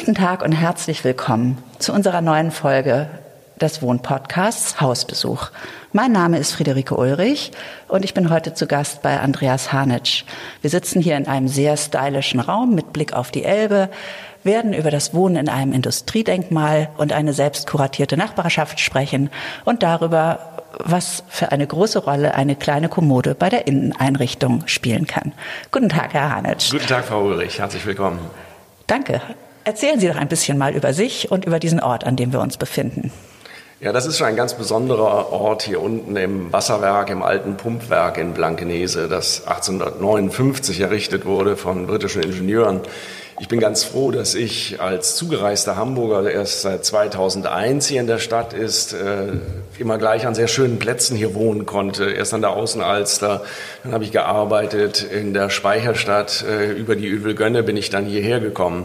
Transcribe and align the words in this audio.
Guten 0.00 0.14
Tag 0.14 0.42
und 0.42 0.52
herzlich 0.52 1.04
willkommen 1.04 1.58
zu 1.78 1.92
unserer 1.92 2.22
neuen 2.22 2.52
Folge 2.52 3.10
des 3.60 3.82
Wohnpodcasts 3.82 4.80
Hausbesuch. 4.80 5.50
Mein 5.92 6.10
Name 6.10 6.38
ist 6.38 6.52
Friederike 6.52 6.96
Ulrich 6.96 7.50
und 7.86 8.02
ich 8.02 8.14
bin 8.14 8.30
heute 8.30 8.54
zu 8.54 8.66
Gast 8.66 9.02
bei 9.02 9.20
Andreas 9.20 9.74
Hanitsch. 9.74 10.24
Wir 10.62 10.70
sitzen 10.70 11.02
hier 11.02 11.18
in 11.18 11.28
einem 11.28 11.48
sehr 11.48 11.76
stylischen 11.76 12.40
Raum 12.40 12.74
mit 12.74 12.94
Blick 12.94 13.12
auf 13.12 13.30
die 13.30 13.44
Elbe, 13.44 13.90
werden 14.42 14.72
über 14.72 14.90
das 14.90 15.12
Wohnen 15.12 15.36
in 15.36 15.50
einem 15.50 15.74
Industriedenkmal 15.74 16.88
und 16.96 17.12
eine 17.12 17.34
selbst 17.34 17.68
kuratierte 17.68 18.16
Nachbarschaft 18.16 18.80
sprechen 18.80 19.28
und 19.66 19.82
darüber, 19.82 20.64
was 20.78 21.24
für 21.28 21.52
eine 21.52 21.66
große 21.66 21.98
Rolle 21.98 22.34
eine 22.34 22.56
kleine 22.56 22.88
Kommode 22.88 23.34
bei 23.34 23.50
der 23.50 23.66
Inneneinrichtung 23.66 24.66
spielen 24.66 25.06
kann. 25.06 25.32
Guten 25.70 25.90
Tag, 25.90 26.14
Herr 26.14 26.36
Hanitsch. 26.36 26.70
Guten 26.70 26.86
Tag, 26.86 27.04
Frau 27.04 27.22
Ulrich. 27.22 27.58
Herzlich 27.58 27.84
willkommen. 27.84 28.18
Danke. 28.86 29.20
Erzählen 29.64 30.00
Sie 30.00 30.08
doch 30.08 30.16
ein 30.16 30.28
bisschen 30.28 30.58
mal 30.58 30.74
über 30.74 30.92
sich 30.92 31.30
und 31.30 31.44
über 31.44 31.58
diesen 31.58 31.80
Ort, 31.80 32.04
an 32.04 32.16
dem 32.16 32.32
wir 32.32 32.40
uns 32.40 32.56
befinden. 32.56 33.12
Ja, 33.80 33.92
das 33.92 34.04
ist 34.04 34.18
schon 34.18 34.26
ein 34.26 34.36
ganz 34.36 34.52
besonderer 34.54 35.32
Ort 35.32 35.62
hier 35.62 35.80
unten 35.80 36.14
im 36.16 36.52
Wasserwerk, 36.52 37.08
im 37.08 37.22
alten 37.22 37.56
Pumpwerk 37.56 38.18
in 38.18 38.34
Blankenese, 38.34 39.08
das 39.08 39.46
1859 39.46 40.80
errichtet 40.80 41.24
wurde 41.24 41.56
von 41.56 41.86
britischen 41.86 42.22
Ingenieuren. 42.22 42.82
Ich 43.40 43.48
bin 43.48 43.58
ganz 43.58 43.84
froh, 43.84 44.10
dass 44.10 44.34
ich 44.34 44.82
als 44.82 45.16
zugereister 45.16 45.76
Hamburger, 45.76 46.20
der 46.20 46.34
erst 46.34 46.60
seit 46.60 46.84
2001 46.84 47.86
hier 47.86 48.02
in 48.02 48.06
der 48.06 48.18
Stadt 48.18 48.52
ist, 48.52 48.92
äh, 48.92 49.28
immer 49.78 49.96
gleich 49.96 50.26
an 50.26 50.34
sehr 50.34 50.46
schönen 50.46 50.78
Plätzen 50.78 51.16
hier 51.16 51.34
wohnen 51.34 51.64
konnte. 51.64 52.10
Erst 52.10 52.34
an 52.34 52.42
der 52.42 52.50
Außenalster, 52.50 53.42
dann 53.82 53.92
habe 53.92 54.04
ich 54.04 54.12
gearbeitet 54.12 55.02
in 55.02 55.32
der 55.32 55.48
Speicherstadt. 55.48 56.44
Äh, 56.46 56.72
über 56.72 56.96
die 56.96 57.06
Üvelgönne 57.06 57.62
bin 57.62 57.78
ich 57.78 57.88
dann 57.88 58.04
hierher 58.04 58.40
gekommen. 58.40 58.84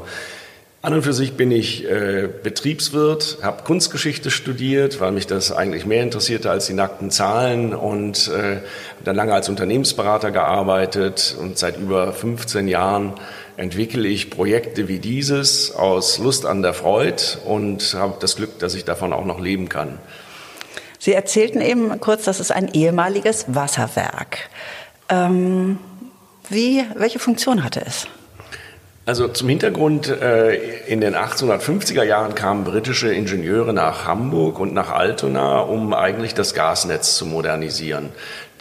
An 0.86 0.94
und 0.94 1.02
für 1.02 1.14
sich 1.14 1.34
bin 1.34 1.50
ich 1.50 1.84
äh, 1.90 2.30
Betriebswirt, 2.44 3.40
habe 3.42 3.64
Kunstgeschichte 3.64 4.30
studiert, 4.30 5.00
weil 5.00 5.12
mich 5.14 5.26
das 5.26 5.52
eigentlich 5.52 5.88
mehr 5.88 6.04
interessierte 6.04 6.52
als 6.52 6.68
die 6.68 6.74
nackten 6.74 7.10
Zahlen 7.10 7.74
und 7.74 8.28
äh, 8.28 8.58
dann 9.04 9.16
lange 9.16 9.34
als 9.34 9.50
Unternehmensberater 9.50 10.30
gearbeitet 10.30 11.38
und 11.42 11.58
seit 11.58 11.80
über 11.80 12.14
15 12.14 12.68
Jahren 12.68 13.14
entwickle 13.58 14.08
ich 14.08 14.30
Projekte 14.30 14.88
wie 14.88 15.00
dieses 15.00 15.74
aus 15.74 16.20
Lust 16.20 16.46
an 16.46 16.62
der 16.62 16.76
Freude 16.76 17.24
und 17.46 17.96
habe 17.96 18.18
das 18.20 18.36
Glück, 18.36 18.60
dass 18.60 18.76
ich 18.76 18.86
davon 18.86 19.12
auch 19.12 19.26
noch 19.26 19.40
leben 19.40 19.70
kann. 19.70 19.98
Sie 21.00 21.14
erzählten 21.14 21.62
eben 21.62 22.00
kurz, 22.00 22.26
das 22.26 22.40
ist 22.40 22.52
ein 22.52 22.72
ehemaliges 22.76 23.46
Wasserwerk. 23.48 24.52
Ähm, 25.10 25.80
wie, 26.48 26.84
welche 26.96 27.18
Funktion 27.18 27.64
hatte 27.64 27.82
es? 27.84 28.06
Also 29.08 29.28
zum 29.28 29.50
Hintergrund, 29.50 30.08
äh, 30.08 30.56
in 30.88 31.00
den 31.00 31.14
1850er 31.16 32.04
Jahren 32.04 32.34
kamen 32.34 32.64
britische 32.64 33.14
Ingenieure 33.14 33.72
nach 33.72 34.08
Hamburg 34.08 34.60
und 34.60 34.74
nach 34.74 34.90
Altona, 34.90 35.60
um 35.60 35.94
eigentlich 35.94 36.34
das 36.34 36.56
Gasnetz 36.56 37.16
zu 37.16 37.28
modernisieren. 37.28 38.10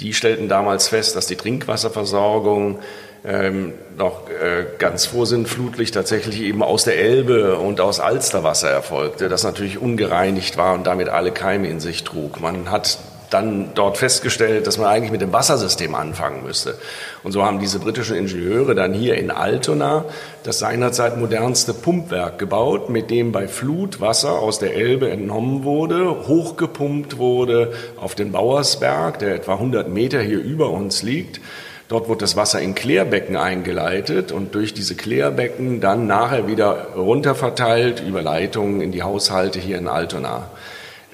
Die 0.01 0.13
stellten 0.13 0.51
damals 0.51 0.89
fest, 0.89 1.17
dass 1.17 1.27
die 1.27 1.37
Trinkwasserversorgung 1.37 2.81
ähm, 3.25 3.73
noch 3.97 4.29
äh, 4.29 4.67
ganz 4.79 5.07
vorsinnflutlich 5.07 5.93
tatsächlich 5.93 6.43
eben 6.43 6.63
aus 6.63 6.85
der 6.85 6.99
Elbe 6.99 7.57
und 7.57 7.81
aus 7.81 7.99
Alsterwasser 7.99 8.69
erfolgte, 8.69 9.31
das 9.31 9.45
natürlich 9.45 9.79
ungereinigt 9.79 10.59
war 10.59 10.75
und 10.75 10.87
damit 10.87 11.09
alle 11.09 11.31
Keime 11.31 11.69
in 11.69 11.81
sich 11.81 12.05
trug. 12.05 12.43
Man 12.43 12.71
hat 12.71 12.99
dann 13.35 13.71
dort 13.75 13.99
festgestellt, 13.99 14.67
dass 14.67 14.79
man 14.79 14.87
eigentlich 14.87 15.11
mit 15.11 15.21
dem 15.21 15.33
Wassersystem 15.33 15.95
anfangen 15.95 16.45
müsste. 16.45 16.77
Und 17.23 17.33
so 17.33 17.45
haben 17.45 17.59
diese 17.59 17.81
britischen 17.81 18.17
Ingenieure 18.17 18.75
dann 18.75 18.95
hier 18.95 19.17
in 19.17 19.31
Altona 19.31 20.05
das 20.45 20.61
seinerzeit 20.61 21.19
modernste 21.19 21.75
Pumpwerk 21.75 22.39
gebaut, 22.39 22.89
mit 22.89 23.11
dem 23.11 23.33
bei 23.33 23.49
Flut 23.49 24.01
Wasser 24.01 24.39
aus 24.39 24.61
der 24.61 24.75
Elbe 24.75 25.11
entnommen 25.11 25.65
wurde, 25.65 26.29
hochgepumpt 26.29 27.19
wurde 27.19 27.73
auf 28.01 28.15
den 28.15 28.31
Bauersberg, 28.31 29.19
der 29.19 29.35
etwa 29.35 29.55
100 29.55 29.89
Meter 29.89 30.21
hier 30.21 30.39
über 30.39 30.71
uns 30.71 31.03
liegt. 31.03 31.41
Dort 31.89 32.09
wird 32.09 32.23
das 32.23 32.37
Wasser 32.37 32.61
in 32.61 32.75
Klärbecken 32.75 33.37
eingeleitet 33.37 34.33
und 34.33 34.55
durch 34.55 34.73
diese 34.73 34.95
Klärbecken 34.95 35.81
dann 35.81 36.07
nachher 36.07 36.47
wieder 36.47 36.95
runterverteilt 36.97 38.01
über 38.01 38.23
Leitungen 38.23 38.81
in 38.81 38.93
die 38.93 39.03
Haushalte 39.03 39.59
hier 39.59 39.77
in 39.77 39.89
Altona. 39.89 40.51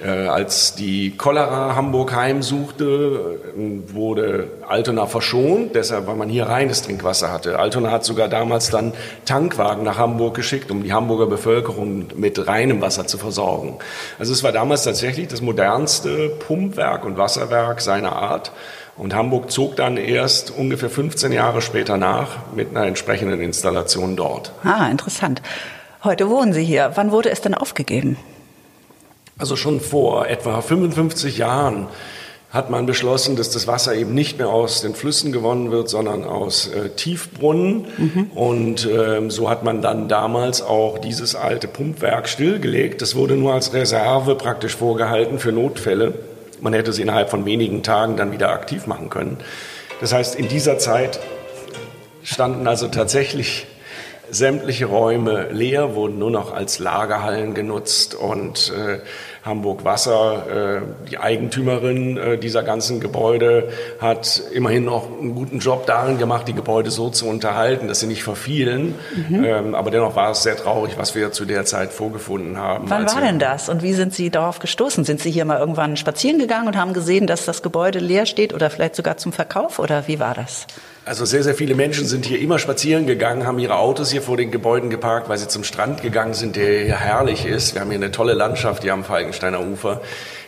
Äh, 0.03 0.27
als 0.27 0.73
die 0.73 1.15
Cholera 1.15 1.75
Hamburg 1.75 2.15
heimsuchte, 2.15 3.39
äh, 3.55 3.93
wurde 3.93 4.47
Altona 4.67 5.05
verschont, 5.05 5.75
deshalb, 5.75 6.07
weil 6.07 6.15
man 6.15 6.27
hier 6.27 6.47
reines 6.47 6.81
Trinkwasser 6.81 7.31
hatte. 7.31 7.59
Altona 7.59 7.91
hat 7.91 8.03
sogar 8.03 8.27
damals 8.27 8.71
dann 8.71 8.93
Tankwagen 9.25 9.83
nach 9.83 9.99
Hamburg 9.99 10.33
geschickt, 10.33 10.71
um 10.71 10.83
die 10.83 10.91
Hamburger 10.91 11.27
Bevölkerung 11.27 12.07
mit 12.15 12.47
reinem 12.47 12.81
Wasser 12.81 13.05
zu 13.05 13.19
versorgen. 13.19 13.77
Also 14.17 14.33
es 14.33 14.43
war 14.43 14.51
damals 14.51 14.83
tatsächlich 14.83 15.27
das 15.27 15.41
modernste 15.41 16.29
Pumpwerk 16.29 17.05
und 17.05 17.17
Wasserwerk 17.17 17.81
seiner 17.81 18.15
Art. 18.15 18.51
Und 18.97 19.13
Hamburg 19.13 19.51
zog 19.51 19.75
dann 19.75 19.97
erst 19.97 20.51
ungefähr 20.51 20.89
15 20.89 21.31
Jahre 21.31 21.61
später 21.61 21.97
nach 21.97 22.37
mit 22.55 22.75
einer 22.75 22.87
entsprechenden 22.87 23.39
Installation 23.39 24.15
dort. 24.15 24.51
Ah, 24.63 24.87
interessant. 24.89 25.41
Heute 26.03 26.29
wohnen 26.29 26.53
Sie 26.53 26.63
hier. 26.63 26.91
Wann 26.95 27.11
wurde 27.11 27.29
es 27.29 27.41
denn 27.41 27.53
aufgegeben? 27.53 28.17
Also 29.37 29.55
schon 29.55 29.79
vor 29.79 30.27
etwa 30.27 30.61
55 30.61 31.37
Jahren 31.37 31.87
hat 32.51 32.69
man 32.69 32.85
beschlossen, 32.85 33.37
dass 33.37 33.49
das 33.49 33.65
Wasser 33.65 33.95
eben 33.95 34.13
nicht 34.13 34.37
mehr 34.37 34.49
aus 34.49 34.81
den 34.81 34.93
Flüssen 34.93 35.31
gewonnen 35.31 35.71
wird, 35.71 35.87
sondern 35.87 36.25
aus 36.25 36.67
äh, 36.67 36.89
Tiefbrunnen. 36.89 37.87
Mhm. 37.97 38.31
Und 38.35 38.89
ähm, 38.91 39.31
so 39.31 39.49
hat 39.49 39.63
man 39.63 39.81
dann 39.81 40.09
damals 40.09 40.61
auch 40.61 40.97
dieses 40.97 41.33
alte 41.35 41.69
Pumpwerk 41.69 42.27
stillgelegt. 42.27 43.01
Das 43.01 43.15
wurde 43.15 43.37
nur 43.37 43.53
als 43.53 43.73
Reserve 43.73 44.35
praktisch 44.35 44.75
vorgehalten 44.75 45.39
für 45.39 45.53
Notfälle. 45.53 46.13
Man 46.59 46.73
hätte 46.73 46.91
es 46.91 46.99
innerhalb 46.99 47.29
von 47.29 47.45
wenigen 47.45 47.83
Tagen 47.83 48.17
dann 48.17 48.33
wieder 48.33 48.49
aktiv 48.49 48.85
machen 48.85 49.09
können. 49.09 49.37
Das 50.01 50.11
heißt, 50.11 50.35
in 50.35 50.49
dieser 50.49 50.77
Zeit 50.77 51.21
standen 52.23 52.67
also 52.67 52.89
tatsächlich 52.89 53.65
sämtliche 54.31 54.85
Räume 54.85 55.49
leer, 55.51 55.95
wurden 55.95 56.17
nur 56.17 56.31
noch 56.31 56.53
als 56.53 56.79
Lagerhallen 56.79 57.53
genutzt 57.53 58.15
und 58.15 58.73
äh, 58.75 58.99
Hamburg 59.43 59.83
Wasser, 59.83 60.77
äh, 60.77 61.09
die 61.09 61.17
Eigentümerin 61.17 62.17
äh, 62.17 62.37
dieser 62.37 62.61
ganzen 62.61 62.99
Gebäude, 62.99 63.69
hat 63.99 64.41
immerhin 64.53 64.85
noch 64.85 65.07
einen 65.19 65.33
guten 65.33 65.59
Job 65.59 65.87
darin 65.87 66.19
gemacht, 66.19 66.47
die 66.47 66.53
Gebäude 66.53 66.91
so 66.91 67.09
zu 67.09 67.27
unterhalten, 67.27 67.87
dass 67.87 67.99
sie 68.01 68.07
nicht 68.07 68.23
verfielen. 68.23 68.95
Mhm. 69.29 69.43
Ähm, 69.43 69.75
aber 69.75 69.89
dennoch 69.89 70.15
war 70.15 70.31
es 70.31 70.43
sehr 70.43 70.55
traurig, 70.55 70.93
was 70.97 71.15
wir 71.15 71.31
zu 71.31 71.45
der 71.45 71.65
Zeit 71.65 71.91
vorgefunden 71.91 72.57
haben. 72.57 72.89
Wann 72.89 73.07
war 73.07 73.21
denn 73.21 73.39
das 73.39 73.67
und 73.67 73.81
wie 73.81 73.93
sind 73.93 74.13
Sie 74.13 74.29
darauf 74.29 74.59
gestoßen? 74.59 75.05
Sind 75.05 75.19
Sie 75.21 75.31
hier 75.31 75.45
mal 75.45 75.57
irgendwann 75.57 75.97
spazieren 75.97 76.37
gegangen 76.37 76.67
und 76.67 76.77
haben 76.77 76.93
gesehen, 76.93 77.25
dass 77.25 77.45
das 77.45 77.63
Gebäude 77.63 77.97
leer 77.97 78.27
steht 78.27 78.53
oder 78.53 78.69
vielleicht 78.69 78.95
sogar 78.95 79.17
zum 79.17 79.33
Verkauf 79.33 79.79
oder 79.79 80.07
wie 80.07 80.19
war 80.19 80.35
das? 80.35 80.67
Also 81.03 81.25
sehr, 81.25 81.41
sehr 81.41 81.55
viele 81.55 81.73
Menschen 81.73 82.05
sind 82.05 82.25
hier 82.25 82.39
immer 82.39 82.59
spazieren 82.59 83.07
gegangen, 83.07 83.47
haben 83.47 83.57
ihre 83.57 83.77
Autos 83.77 84.11
hier 84.11 84.21
vor 84.21 84.37
den 84.37 84.51
Gebäuden 84.51 84.91
geparkt, 84.91 85.29
weil 85.29 85.37
sie 85.39 85.47
zum 85.47 85.63
Strand 85.63 86.03
gegangen 86.03 86.35
sind, 86.35 86.55
der 86.55 86.83
hier 86.83 86.99
herrlich 86.99 87.47
ist. 87.47 87.73
Wir 87.73 87.81
haben 87.81 87.89
hier 87.89 87.97
eine 87.97 88.11
tolle 88.11 88.33
Landschaft 88.33 88.83
hier 88.83 88.93
am 88.93 89.03
Falkensteiner 89.03 89.61
Ufer. 89.61 90.01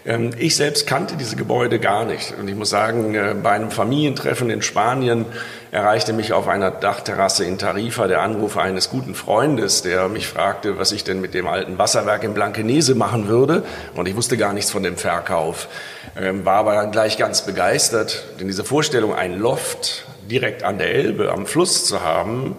Ähm, 0.06 0.30
ich 0.38 0.56
selbst 0.56 0.86
kannte 0.86 1.16
diese 1.16 1.36
Gebäude 1.36 1.80
gar 1.80 2.06
nicht. 2.06 2.36
Und 2.40 2.48
ich 2.48 2.56
muss 2.56 2.70
sagen, 2.70 3.16
äh, 3.16 3.34
bei 3.42 3.50
einem 3.50 3.72
Familientreffen 3.72 4.52
in 4.52 4.62
Spanien 4.62 5.26
erreichte 5.72 6.14
mich 6.14 6.34
auf 6.34 6.48
einer 6.48 6.70
Dachterrasse 6.70 7.46
in 7.46 7.58
Tarifa 7.58 8.06
der 8.06 8.22
Anruf 8.22 8.56
eines 8.56 8.92
guten 8.92 9.16
Freundes, 9.16 9.82
der 9.82 10.08
mich 10.08 10.28
fragte, 10.28 10.78
was 10.78 10.92
ich 10.92 11.04
denn 11.04 11.20
mit 11.20 11.34
dem 11.34 11.48
alten 11.48 11.80
Wasserwerk 11.80 12.24
in 12.24 12.36
Blankenese 12.36 12.94
machen 12.94 13.28
würde. 13.28 13.64
Und 13.96 14.08
ich 14.08 14.16
wusste 14.16 14.38
gar 14.38 14.54
nichts 14.54 14.70
von 14.70 14.84
dem 14.84 14.98
Verkauf, 14.98 15.68
ähm, 16.16 16.46
war 16.46 16.58
aber 16.58 16.76
dann 16.76 16.92
gleich 16.92 17.18
ganz 17.18 17.42
begeistert. 17.42 18.24
Denn 18.40 18.46
diese 18.46 18.64
Vorstellung, 18.64 19.16
ein 19.16 19.40
Loft 19.40 20.06
direkt 20.30 20.64
an 20.64 20.78
der 20.78 20.94
Elbe, 20.94 21.32
am 21.32 21.46
Fluss 21.46 21.86
zu 21.86 22.04
haben, 22.04 22.56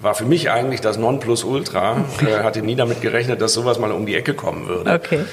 war 0.00 0.14
für 0.14 0.24
mich 0.24 0.50
eigentlich 0.50 0.80
das 0.80 0.96
Nonplusultra. 0.96 2.04
Okay. 2.16 2.30
Äh, 2.30 2.42
hatte 2.42 2.62
nie 2.62 2.76
damit 2.76 3.00
gerechnet, 3.02 3.40
dass 3.40 3.52
sowas 3.52 3.78
mal 3.78 3.92
um 3.92 4.06
die 4.06 4.14
Ecke 4.14 4.34
kommen 4.34 4.66
würde. 4.68 4.92
Okay. 4.92 5.24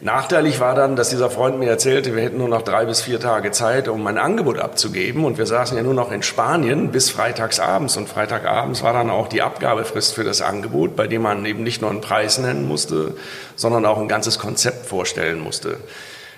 Nachteilig 0.00 0.60
war 0.60 0.74
dann, 0.74 0.96
dass 0.96 1.08
dieser 1.08 1.30
Freund 1.30 1.58
mir 1.58 1.70
erzählte, 1.70 2.14
wir 2.14 2.22
hätten 2.22 2.36
nur 2.36 2.48
noch 2.48 2.62
drei 2.62 2.84
bis 2.84 3.00
vier 3.00 3.20
Tage 3.20 3.52
Zeit, 3.52 3.88
um 3.88 4.06
ein 4.06 4.18
Angebot 4.18 4.58
abzugeben. 4.58 5.24
Und 5.24 5.38
wir 5.38 5.46
saßen 5.46 5.76
ja 5.76 5.82
nur 5.82 5.94
noch 5.94 6.12
in 6.12 6.22
Spanien 6.22 6.90
bis 6.90 7.10
freitagsabends. 7.10 7.96
Und 7.96 8.08
freitagabends 8.08 8.82
war 8.82 8.92
dann 8.92 9.08
auch 9.08 9.28
die 9.28 9.40
Abgabefrist 9.40 10.14
für 10.14 10.24
das 10.24 10.42
Angebot, 10.42 10.94
bei 10.94 11.06
dem 11.06 11.22
man 11.22 11.44
eben 11.46 11.62
nicht 11.62 11.80
nur 11.80 11.90
einen 11.90 12.02
Preis 12.02 12.38
nennen 12.38 12.68
musste, 12.68 13.14
sondern 13.56 13.86
auch 13.86 13.98
ein 13.98 14.08
ganzes 14.08 14.38
Konzept 14.38 14.84
vorstellen 14.86 15.40
musste. 15.40 15.78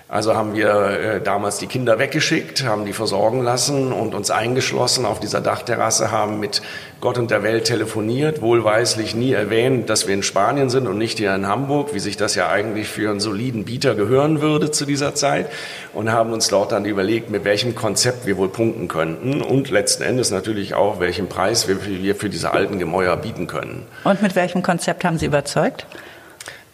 Also 0.08 0.36
haben 0.36 0.54
wir 0.54 0.68
äh, 0.68 1.20
damals 1.20 1.58
die 1.58 1.66
Kinder 1.66 1.98
weggeschickt, 1.98 2.64
haben 2.64 2.86
die 2.86 2.92
versorgen 2.92 3.42
lassen 3.42 3.92
und 3.92 4.14
uns 4.14 4.30
eingeschlossen 4.30 5.04
auf 5.04 5.18
dieser 5.18 5.40
Dachterrasse, 5.40 6.12
haben 6.12 6.38
mit 6.38 6.62
Gott 7.00 7.18
und 7.18 7.32
der 7.32 7.42
Welt 7.42 7.64
telefoniert, 7.64 8.40
wohlweislich 8.40 9.16
nie 9.16 9.32
erwähnt, 9.32 9.90
dass 9.90 10.06
wir 10.06 10.14
in 10.14 10.22
Spanien 10.22 10.70
sind 10.70 10.86
und 10.86 10.96
nicht 10.96 11.18
hier 11.18 11.34
in 11.34 11.48
Hamburg, 11.48 11.92
wie 11.92 11.98
sich 11.98 12.16
das 12.16 12.36
ja 12.36 12.48
eigentlich 12.48 12.86
für 12.86 13.10
einen 13.10 13.18
soliden 13.18 13.64
Bieter 13.64 13.96
gehören 13.96 14.40
würde 14.40 14.70
zu 14.70 14.84
dieser 14.86 15.16
Zeit 15.16 15.48
und 15.92 16.12
haben 16.12 16.32
uns 16.32 16.46
dort 16.46 16.70
dann 16.70 16.84
überlegt, 16.84 17.28
mit 17.30 17.42
welchem 17.42 17.74
Konzept 17.74 18.26
wir 18.26 18.36
wohl 18.36 18.48
punkten 18.48 18.86
könnten 18.86 19.42
und 19.42 19.70
letzten 19.70 20.04
Endes 20.04 20.30
natürlich 20.30 20.74
auch, 20.74 21.00
welchen 21.00 21.28
Preis 21.28 21.66
wir, 21.66 21.84
wir 21.84 22.14
für 22.14 22.30
diese 22.30 22.52
alten 22.52 22.78
Gemäuer 22.78 23.16
bieten 23.16 23.48
können. 23.48 23.84
Und 24.04 24.22
mit 24.22 24.36
welchem 24.36 24.62
Konzept 24.62 25.04
haben 25.04 25.18
Sie 25.18 25.26
überzeugt? 25.26 25.84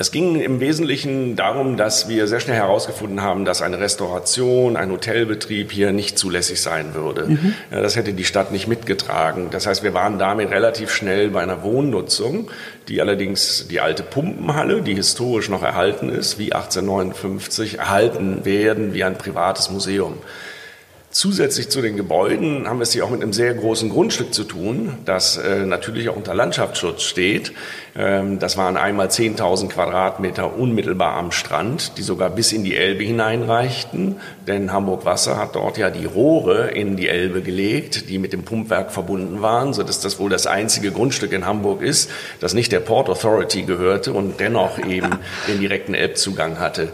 Es 0.03 0.11
ging 0.11 0.35
im 0.35 0.59
Wesentlichen 0.59 1.37
darum, 1.37 1.77
dass 1.77 2.09
wir 2.09 2.27
sehr 2.27 2.41
schnell 2.41 2.57
herausgefunden 2.57 3.23
haben, 3.23 3.45
dass 3.45 3.63
eine 3.63 3.79
Restauration, 3.79 4.77
ein 4.77 4.91
Hotelbetrieb 4.91 5.71
hier 5.71 5.93
nicht 5.93 6.19
zulässig 6.19 6.61
sein 6.61 6.95
würde. 6.95 7.29
Mhm. 7.29 7.55
Das 7.71 7.95
hätte 7.95 8.13
die 8.13 8.25
Stadt 8.25 8.51
nicht 8.51 8.67
mitgetragen. 8.67 9.51
Das 9.53 9.69
heißt, 9.69 9.85
wir 9.85 9.95
waren 9.95 10.19
damit 10.19 10.51
relativ 10.51 10.91
schnell 10.91 11.31
bei 11.31 11.41
einer 11.41 11.63
Wohnnutzung, 11.63 12.51
die 12.89 13.01
allerdings 13.01 13.69
die 13.69 13.79
alte 13.79 14.03
Pumpenhalle, 14.03 14.83
die 14.83 14.97
historisch 14.97 15.49
noch 15.49 15.63
erhalten 15.63 16.09
ist, 16.09 16.37
wie 16.37 16.53
1859, 16.53 17.79
erhalten 17.79 18.45
werden 18.45 18.95
wie 18.95 19.05
ein 19.05 19.17
privates 19.17 19.71
Museum. 19.71 20.15
Zusätzlich 21.13 21.69
zu 21.69 21.83
den 21.83 21.99
Gebäuden 21.99 22.67
haben 22.67 22.79
wir 22.79 22.85
es 22.85 22.93
hier 22.95 23.05
auch 23.05 23.11
mit 23.11 23.21
einem 23.21 23.35
sehr 23.35 23.53
großen 23.53 23.91
Grundstück 23.91 24.33
zu 24.33 24.45
tun, 24.45 24.95
das 25.05 25.37
äh, 25.37 25.67
natürlich 25.67 26.09
auch 26.09 26.17
unter 26.17 26.33
Landschaftsschutz 26.33 27.03
steht. 27.03 27.53
Ähm, 27.95 28.39
das 28.39 28.57
waren 28.57 28.79
einmal 28.79 29.09
10.000 29.09 29.69
Quadratmeter 29.69 30.57
unmittelbar 30.57 31.19
am 31.19 31.31
Strand, 31.31 31.99
die 31.99 32.03
sogar 32.03 32.31
bis 32.31 32.53
in 32.53 32.65
die 32.65 32.75
Elbe 32.75 33.05
hineinreichten. 33.05 34.17
Denn 34.47 34.73
Hamburg 34.73 35.05
Wasser 35.05 35.37
hat 35.37 35.55
dort 35.55 35.77
ja 35.77 35.91
die 35.91 36.07
Rohre 36.07 36.71
in 36.71 36.97
die 36.97 37.09
Elbe 37.09 37.43
gelegt, 37.43 38.09
die 38.09 38.17
mit 38.17 38.33
dem 38.33 38.45
Pumpwerk 38.45 38.91
verbunden 38.91 39.43
waren, 39.43 39.75
sodass 39.75 40.01
das 40.01 40.19
wohl 40.19 40.31
das 40.31 40.47
einzige 40.47 40.93
Grundstück 40.93 41.33
in 41.33 41.45
Hamburg 41.45 41.83
ist, 41.83 42.11
das 42.41 42.55
nicht 42.55 42.73
der 42.73 42.81
Port 42.81 43.11
Authority 43.11 43.65
gehörte 43.65 44.15
und 44.15 44.41
dennoch 44.41 44.79
eben 44.79 45.11
den 45.47 45.61
direkten 45.61 45.93
Elbzugang 45.93 46.59
hatte. 46.59 46.89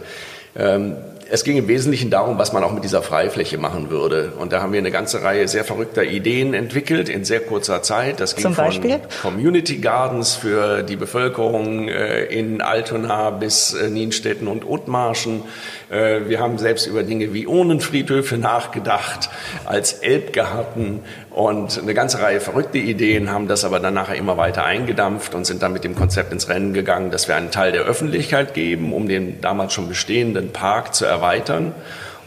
Ähm, 0.57 0.97
es 1.31 1.43
ging 1.43 1.57
im 1.57 1.67
Wesentlichen 1.67 2.09
darum, 2.09 2.37
was 2.39 2.53
man 2.53 2.63
auch 2.63 2.71
mit 2.71 2.83
dieser 2.83 3.01
Freifläche 3.01 3.57
machen 3.57 3.89
würde. 3.89 4.33
Und 4.37 4.51
da 4.51 4.61
haben 4.61 4.73
wir 4.73 4.79
eine 4.79 4.91
ganze 4.91 5.21
Reihe 5.21 5.47
sehr 5.47 5.63
verrückter 5.63 6.03
Ideen 6.03 6.53
entwickelt 6.53 7.07
in 7.07 7.23
sehr 7.23 7.39
kurzer 7.39 7.83
Zeit. 7.83 8.19
Das 8.19 8.35
ging 8.35 8.43
Zum 8.43 8.55
Beispiel? 8.55 8.99
von 9.09 9.33
Community 9.33 9.77
Gardens 9.77 10.35
für 10.35 10.81
die 10.81 10.95
Bevölkerung 10.95 11.87
äh, 11.87 12.25
in 12.25 12.61
Altona 12.61 13.29
bis 13.29 13.73
äh, 13.73 13.89
Nienstetten 13.89 14.47
und 14.47 14.67
Othmarschen. 14.67 15.43
Äh, 15.89 16.21
wir 16.27 16.39
haben 16.39 16.57
selbst 16.57 16.87
über 16.87 17.03
Dinge 17.03 17.33
wie 17.33 17.45
Urnenfriedhöfe 17.45 18.37
nachgedacht, 18.37 19.29
als 19.65 19.93
Elbgarten 19.93 21.01
und 21.29 21.79
eine 21.79 21.93
ganze 21.93 22.21
Reihe 22.21 22.41
verrückte 22.41 22.79
Ideen, 22.79 23.31
haben 23.31 23.47
das 23.47 23.63
aber 23.63 23.79
dann 23.79 23.93
nachher 23.93 24.15
immer 24.15 24.37
weiter 24.37 24.65
eingedampft 24.65 25.35
und 25.35 25.45
sind 25.45 25.61
dann 25.61 25.73
mit 25.73 25.83
dem 25.83 25.95
Konzept 25.95 26.33
ins 26.33 26.49
Rennen 26.49 26.73
gegangen, 26.73 27.11
dass 27.11 27.27
wir 27.27 27.35
einen 27.35 27.51
Teil 27.51 27.71
der 27.71 27.83
Öffentlichkeit 27.83 28.53
geben, 28.53 28.93
um 28.93 29.07
den 29.07 29.41
damals 29.41 29.73
schon 29.73 29.87
bestehenden 29.87 30.51
Park 30.51 30.95
zu 30.95 31.05
erweitern. 31.05 31.18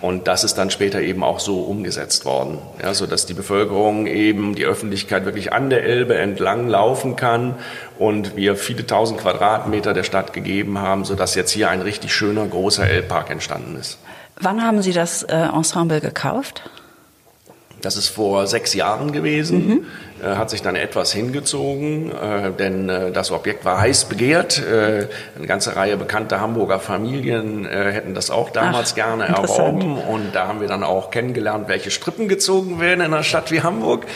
Und 0.02 0.26
das 0.26 0.42
ist 0.42 0.58
dann 0.58 0.70
später 0.70 1.00
eben 1.00 1.22
auch 1.22 1.38
so 1.38 1.60
umgesetzt 1.60 2.24
worden, 2.24 2.58
ja, 2.82 2.92
so 2.92 3.06
dass 3.06 3.24
die 3.24 3.34
Bevölkerung 3.34 4.08
eben 4.08 4.56
die 4.56 4.64
Öffentlichkeit 4.64 5.24
wirklich 5.24 5.52
an 5.52 5.70
der 5.70 5.84
Elbe 5.84 6.16
entlang 6.16 6.68
laufen 6.68 7.14
kann 7.14 7.54
und 8.00 8.34
wir 8.34 8.56
viele 8.56 8.84
tausend 8.84 9.20
Quadratmeter 9.20 9.94
der 9.94 10.02
Stadt 10.02 10.32
gegeben 10.32 10.78
haben, 10.78 11.04
so 11.04 11.14
dass 11.14 11.36
jetzt 11.36 11.52
hier 11.52 11.70
ein 11.70 11.82
richtig 11.82 12.12
schöner 12.12 12.44
großer 12.46 12.84
Elbpark 12.84 13.30
entstanden 13.30 13.76
ist. 13.78 13.98
Wann 14.40 14.64
haben 14.64 14.82
Sie 14.82 14.92
das 14.92 15.22
äh, 15.22 15.36
Ensemble 15.36 16.00
gekauft? 16.00 16.68
Das 17.82 17.96
ist 17.96 18.08
vor 18.08 18.46
sechs 18.46 18.74
Jahren 18.74 19.10
gewesen, 19.10 19.66
mhm. 19.66 19.86
äh, 20.24 20.36
hat 20.36 20.50
sich 20.50 20.62
dann 20.62 20.76
etwas 20.76 21.12
hingezogen, 21.12 22.12
äh, 22.12 22.52
denn 22.52 22.88
äh, 22.88 23.10
das 23.10 23.32
Objekt 23.32 23.64
war 23.64 23.80
heiß 23.80 24.04
begehrt. 24.04 24.62
Äh, 24.62 25.08
eine 25.36 25.46
ganze 25.48 25.74
Reihe 25.74 25.96
bekannter 25.96 26.40
Hamburger 26.40 26.78
Familien 26.78 27.66
äh, 27.66 27.90
hätten 27.90 28.14
das 28.14 28.30
auch 28.30 28.50
damals 28.50 28.92
Ach, 28.92 28.94
gerne 28.94 29.24
erworben. 29.24 29.98
Und 29.98 30.32
da 30.32 30.46
haben 30.46 30.60
wir 30.60 30.68
dann 30.68 30.84
auch 30.84 31.10
kennengelernt, 31.10 31.68
welche 31.68 31.90
Strippen 31.90 32.28
gezogen 32.28 32.80
werden 32.80 33.00
in 33.00 33.12
einer 33.12 33.24
Stadt 33.24 33.50
wie 33.50 33.62
Hamburg. 33.62 34.06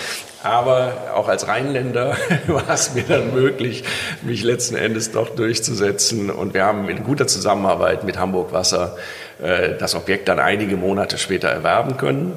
Aber 0.44 0.92
auch 1.16 1.26
als 1.26 1.48
Rheinländer 1.48 2.16
war 2.46 2.70
es 2.70 2.94
mir 2.94 3.02
dann 3.02 3.34
möglich, 3.34 3.82
mich 4.22 4.44
letzten 4.44 4.76
Endes 4.76 5.10
doch 5.10 5.30
durchzusetzen. 5.30 6.30
Und 6.30 6.54
wir 6.54 6.64
haben 6.64 6.88
in 6.88 7.02
guter 7.02 7.26
Zusammenarbeit 7.26 8.04
mit 8.04 8.16
Hamburg 8.16 8.52
Wasser 8.52 8.96
äh, 9.42 9.70
das 9.76 9.96
Objekt 9.96 10.28
dann 10.28 10.38
einige 10.38 10.76
Monate 10.76 11.18
später 11.18 11.48
erwerben 11.48 11.96
können 11.96 12.34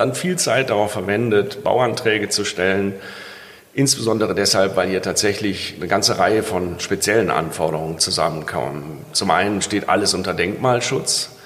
dann 0.00 0.14
viel 0.14 0.36
Zeit 0.36 0.70
darauf 0.70 0.92
verwendet, 0.92 1.62
Bauanträge 1.62 2.30
zu 2.30 2.44
stellen. 2.44 2.94
Insbesondere 3.74 4.34
deshalb, 4.34 4.74
weil 4.76 4.88
hier 4.88 5.02
tatsächlich 5.02 5.74
eine 5.76 5.88
ganze 5.88 6.18
Reihe 6.18 6.42
von 6.42 6.80
speziellen 6.80 7.30
Anforderungen 7.30 7.98
zusammenkommen. 7.98 9.04
Zum 9.12 9.30
einen 9.30 9.62
steht 9.62 9.88
alles 9.88 10.14
unter 10.14 10.32
Denkmalschutz. 10.32 11.36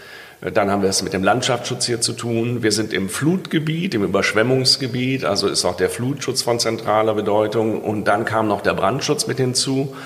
Dann 0.40 0.70
haben 0.70 0.82
wir 0.82 0.88
es 0.88 1.02
mit 1.02 1.12
dem 1.12 1.24
Landschaftsschutz 1.24 1.86
hier 1.86 2.00
zu 2.00 2.12
tun. 2.12 2.62
Wir 2.62 2.70
sind 2.70 2.92
im 2.92 3.08
Flutgebiet, 3.08 3.94
im 3.94 4.04
Überschwemmungsgebiet, 4.04 5.24
also 5.24 5.48
ist 5.48 5.64
auch 5.64 5.76
der 5.76 5.90
Flutschutz 5.90 6.42
von 6.42 6.60
zentraler 6.60 7.14
Bedeutung. 7.14 7.82
Und 7.82 8.04
dann 8.04 8.24
kam 8.24 8.46
noch 8.46 8.60
der 8.60 8.74
Brandschutz 8.74 9.26
mit 9.26 9.38
hinzu. 9.38 9.96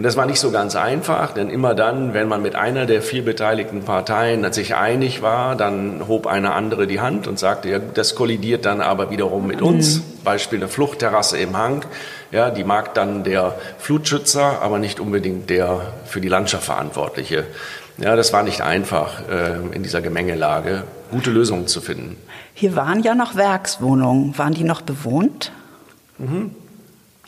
Und 0.00 0.04
das 0.04 0.16
war 0.16 0.24
nicht 0.24 0.40
so 0.40 0.50
ganz 0.50 0.76
einfach, 0.76 1.34
denn 1.34 1.50
immer 1.50 1.74
dann, 1.74 2.14
wenn 2.14 2.26
man 2.26 2.40
mit 2.40 2.54
einer 2.54 2.86
der 2.86 3.02
vier 3.02 3.22
beteiligten 3.22 3.82
Parteien 3.82 4.50
sich 4.50 4.74
einig 4.74 5.20
war, 5.20 5.56
dann 5.56 6.08
hob 6.08 6.26
eine 6.26 6.54
andere 6.54 6.86
die 6.86 7.00
Hand 7.00 7.26
und 7.26 7.38
sagte, 7.38 7.68
ja, 7.68 7.78
das 7.78 8.14
kollidiert 8.14 8.64
dann 8.64 8.80
aber 8.80 9.10
wiederum 9.10 9.46
mit 9.46 9.60
uns. 9.60 9.96
Mhm. 9.96 10.02
Beispiel 10.24 10.58
eine 10.58 10.68
Fluchtterrasse 10.68 11.36
im 11.36 11.54
Hang. 11.54 11.84
Ja, 12.32 12.48
die 12.48 12.64
mag 12.64 12.94
dann 12.94 13.24
der 13.24 13.56
Flutschützer, 13.76 14.62
aber 14.62 14.78
nicht 14.78 15.00
unbedingt 15.00 15.50
der 15.50 15.92
für 16.06 16.22
die 16.22 16.28
Landschaft 16.28 16.64
Verantwortliche. 16.64 17.44
Ja, 17.98 18.16
das 18.16 18.32
war 18.32 18.42
nicht 18.42 18.62
einfach, 18.62 19.28
äh, 19.28 19.56
in 19.76 19.82
dieser 19.82 20.00
Gemengelage 20.00 20.84
gute 21.10 21.30
Lösungen 21.30 21.66
zu 21.66 21.82
finden. 21.82 22.16
Hier 22.54 22.74
waren 22.74 23.02
ja 23.02 23.14
noch 23.14 23.36
Werkswohnungen. 23.36 24.38
Waren 24.38 24.54
die 24.54 24.64
noch 24.64 24.80
bewohnt? 24.80 25.52
Mhm. 26.16 26.54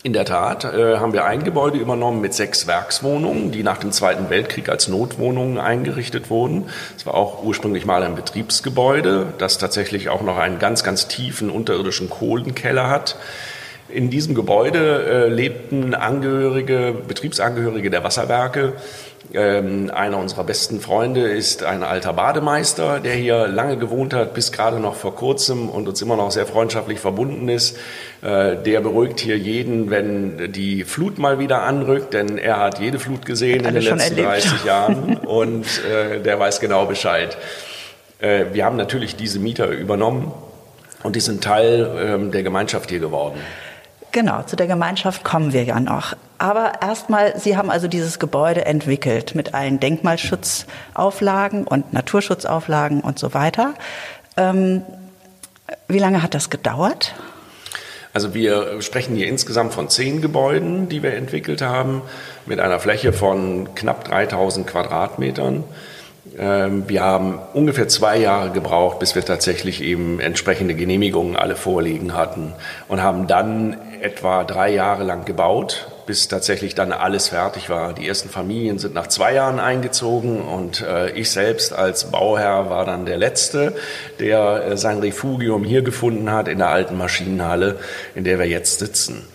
In 0.05 0.13
der 0.13 0.25
Tat 0.25 0.65
äh, 0.65 0.97
haben 0.97 1.13
wir 1.13 1.27
ein 1.27 1.45
Gebäude 1.45 1.79
übernommen 1.79 2.21
mit 2.21 2.35
sechs 2.35 2.67
Werkswohnungen, 2.67 3.53
die 3.53 3.63
nach 3.63 3.79
dem 3.79 3.93
Zweiten 3.93 4.31
Weltkrieg 4.31 4.69
als 4.69 4.89
Notwohnungen 4.89 5.59
eingerichtet 5.59 6.29
wurden. 6.29 6.65
Es 6.97 7.07
war 7.07 7.15
auch 7.15 7.45
ursprünglich 7.45 7.87
mal 7.87 8.03
ein 8.03 8.17
Betriebsgebäude, 8.17 9.33
das 9.39 9.59
tatsächlich 9.59 10.09
auch 10.09 10.23
noch 10.23 10.39
einen 10.39 10.59
ganz, 10.59 10.83
ganz 10.83 11.07
tiefen 11.07 11.51
unterirdischen 11.51 12.11
Kohlenkeller 12.11 12.91
hat. 12.91 13.15
In 13.93 14.11
diesem 14.11 14.35
Gebäude 14.35 15.27
äh, 15.27 15.29
lebten 15.29 15.95
Angehörige, 15.95 16.95
Betriebsangehörige 17.07 17.91
der 17.91 18.05
Wasserwerke, 18.05 18.75
ähm, 19.35 19.91
einer 19.95 20.19
unserer 20.19 20.45
besten 20.45 20.81
Freunde 20.81 21.23
ist 21.23 21.63
ein 21.63 21.83
alter 21.83 22.13
Bademeister, 22.13 23.01
der 23.01 23.15
hier 23.15 23.47
lange 23.47 23.77
gewohnt 23.79 24.13
hat, 24.13 24.35
bis 24.35 24.53
gerade 24.53 24.79
noch 24.79 24.95
vor 24.95 25.15
kurzem 25.15 25.69
und 25.69 25.89
uns 25.89 26.03
immer 26.03 26.17
noch 26.17 26.31
sehr 26.31 26.45
freundschaftlich 26.45 26.99
verbunden 26.99 27.49
ist. 27.49 27.79
Äh, 28.21 28.57
der 28.57 28.81
beruhigt 28.81 29.21
hier 29.21 29.39
jeden, 29.39 29.91
wenn 29.91 30.53
die 30.53 30.85
Flut 30.85 31.19
mal 31.19 31.39
wieder 31.39 31.63
anrückt, 31.63 32.15
denn 32.15 32.37
er 32.37 32.59
hat 32.59 32.79
jede 32.79 32.99
Flut 32.99 33.25
gesehen 33.25 33.65
in 33.65 33.75
den 33.75 33.83
letzten 33.83 34.19
erlebt. 34.19 34.29
30 34.29 34.65
Jahren 34.65 35.17
und 35.27 35.67
äh, 35.85 36.21
der 36.21 36.39
weiß 36.39 36.61
genau 36.61 36.85
Bescheid. 36.87 37.37
Äh, 38.21 38.47
wir 38.53 38.65
haben 38.65 38.77
natürlich 38.77 39.17
diese 39.17 39.39
Mieter 39.39 39.69
übernommen 39.69 40.33
und 41.03 41.17
die 41.17 41.21
sind 41.21 41.43
Teil 41.43 41.91
ähm, 41.99 42.33
der 42.33 42.43
Gemeinschaft 42.43 42.91
hier 42.91 43.01
geworden. 43.01 43.39
Genau, 44.13 44.43
zu 44.43 44.57
der 44.57 44.67
Gemeinschaft 44.67 45.25
kommen 45.25 45.55
wir 45.55 45.65
ja 45.65 45.81
noch. 45.81 46.15
Aber 46.37 46.83
erstmal, 46.83 47.39
Sie 47.39 47.57
haben 47.57 47.71
also 47.71 47.89
dieses 47.89 48.19
Gebäude 48.19 48.67
entwickelt 48.67 49.35
mit 49.35 49.55
allen 49.55 49.81
Denkmalschutzauflagen 49.81 51.67
und 51.67 51.95
Naturschutzauflagen 51.95 53.01
und 53.01 53.19
so 53.19 53.33
weiter. 53.33 53.75
Ähm, 54.37 54.83
wie 55.89 55.99
lange 55.99 56.23
hat 56.23 56.35
das 56.35 56.51
gedauert? 56.51 57.15
Also 58.13 58.35
wir 58.35 58.83
sprechen 58.83 59.17
hier 59.17 59.29
insgesamt 59.29 59.73
von 59.73 59.89
zehn 59.89 60.21
Gebäuden, 60.21 60.91
die 60.91 61.03
wir 61.03 61.15
entwickelt 61.15 61.63
haben, 61.63 62.03
mit 62.45 62.61
einer 62.61 62.79
Fläche 62.79 63.15
von 63.15 63.75
knapp 63.75 64.05
3000 64.05 64.67
Quadratmetern. 64.67 65.65
Ähm, 66.39 66.85
wir 66.89 67.03
haben 67.03 67.39
ungefähr 67.53 67.89
zwei 67.89 68.19
Jahre 68.19 68.51
gebraucht, 68.51 68.99
bis 68.99 69.15
wir 69.15 69.25
tatsächlich 69.25 69.83
eben 69.83 70.21
entsprechende 70.21 70.75
Genehmigungen 70.75 71.37
alle 71.37 71.57
vorliegen 71.57 72.15
hatten 72.15 72.55
und 72.89 73.03
haben 73.03 73.27
dann 73.27 73.77
etwa 74.01 74.45
drei 74.45 74.71
Jahre 74.71 75.05
lang 75.05 75.25
gebaut 75.25 75.89
bis 76.07 76.29
tatsächlich 76.29 76.75
dann 76.75 76.93
alles 76.93 77.29
fertig 77.29 77.71
war. 77.71 77.93
Die 77.93 78.07
ersten 78.07 78.29
Familien 78.29 78.79
sind 78.79 78.95
nach 78.95 79.07
zwei 79.07 79.35
Jahren 79.35 79.61
eingezogen 79.61 80.43
und 80.43 80.83
äh, 80.83 81.11
ich 81.13 81.31
selbst 81.31 81.73
als 81.73 82.11
Bauherr 82.11 82.71
war 82.71 82.85
dann 82.85 83.07
der 83.07 83.17
Letzte, 83.17 83.75
der 84.19 84.65
äh, 84.65 84.77
sein 84.77 84.99
Refugium 84.99 85.65
hier 85.65 85.83
gefunden 85.83 86.31
hat 86.31 86.49
in 86.49 86.59
der 86.59 86.69
alten 86.69 86.97
Maschinenhalle, 86.97 87.79
in 88.15 88.25
der 88.25 88.39
wir 88.39 88.47
jetzt 88.47 88.79
sitzen. 88.81 89.27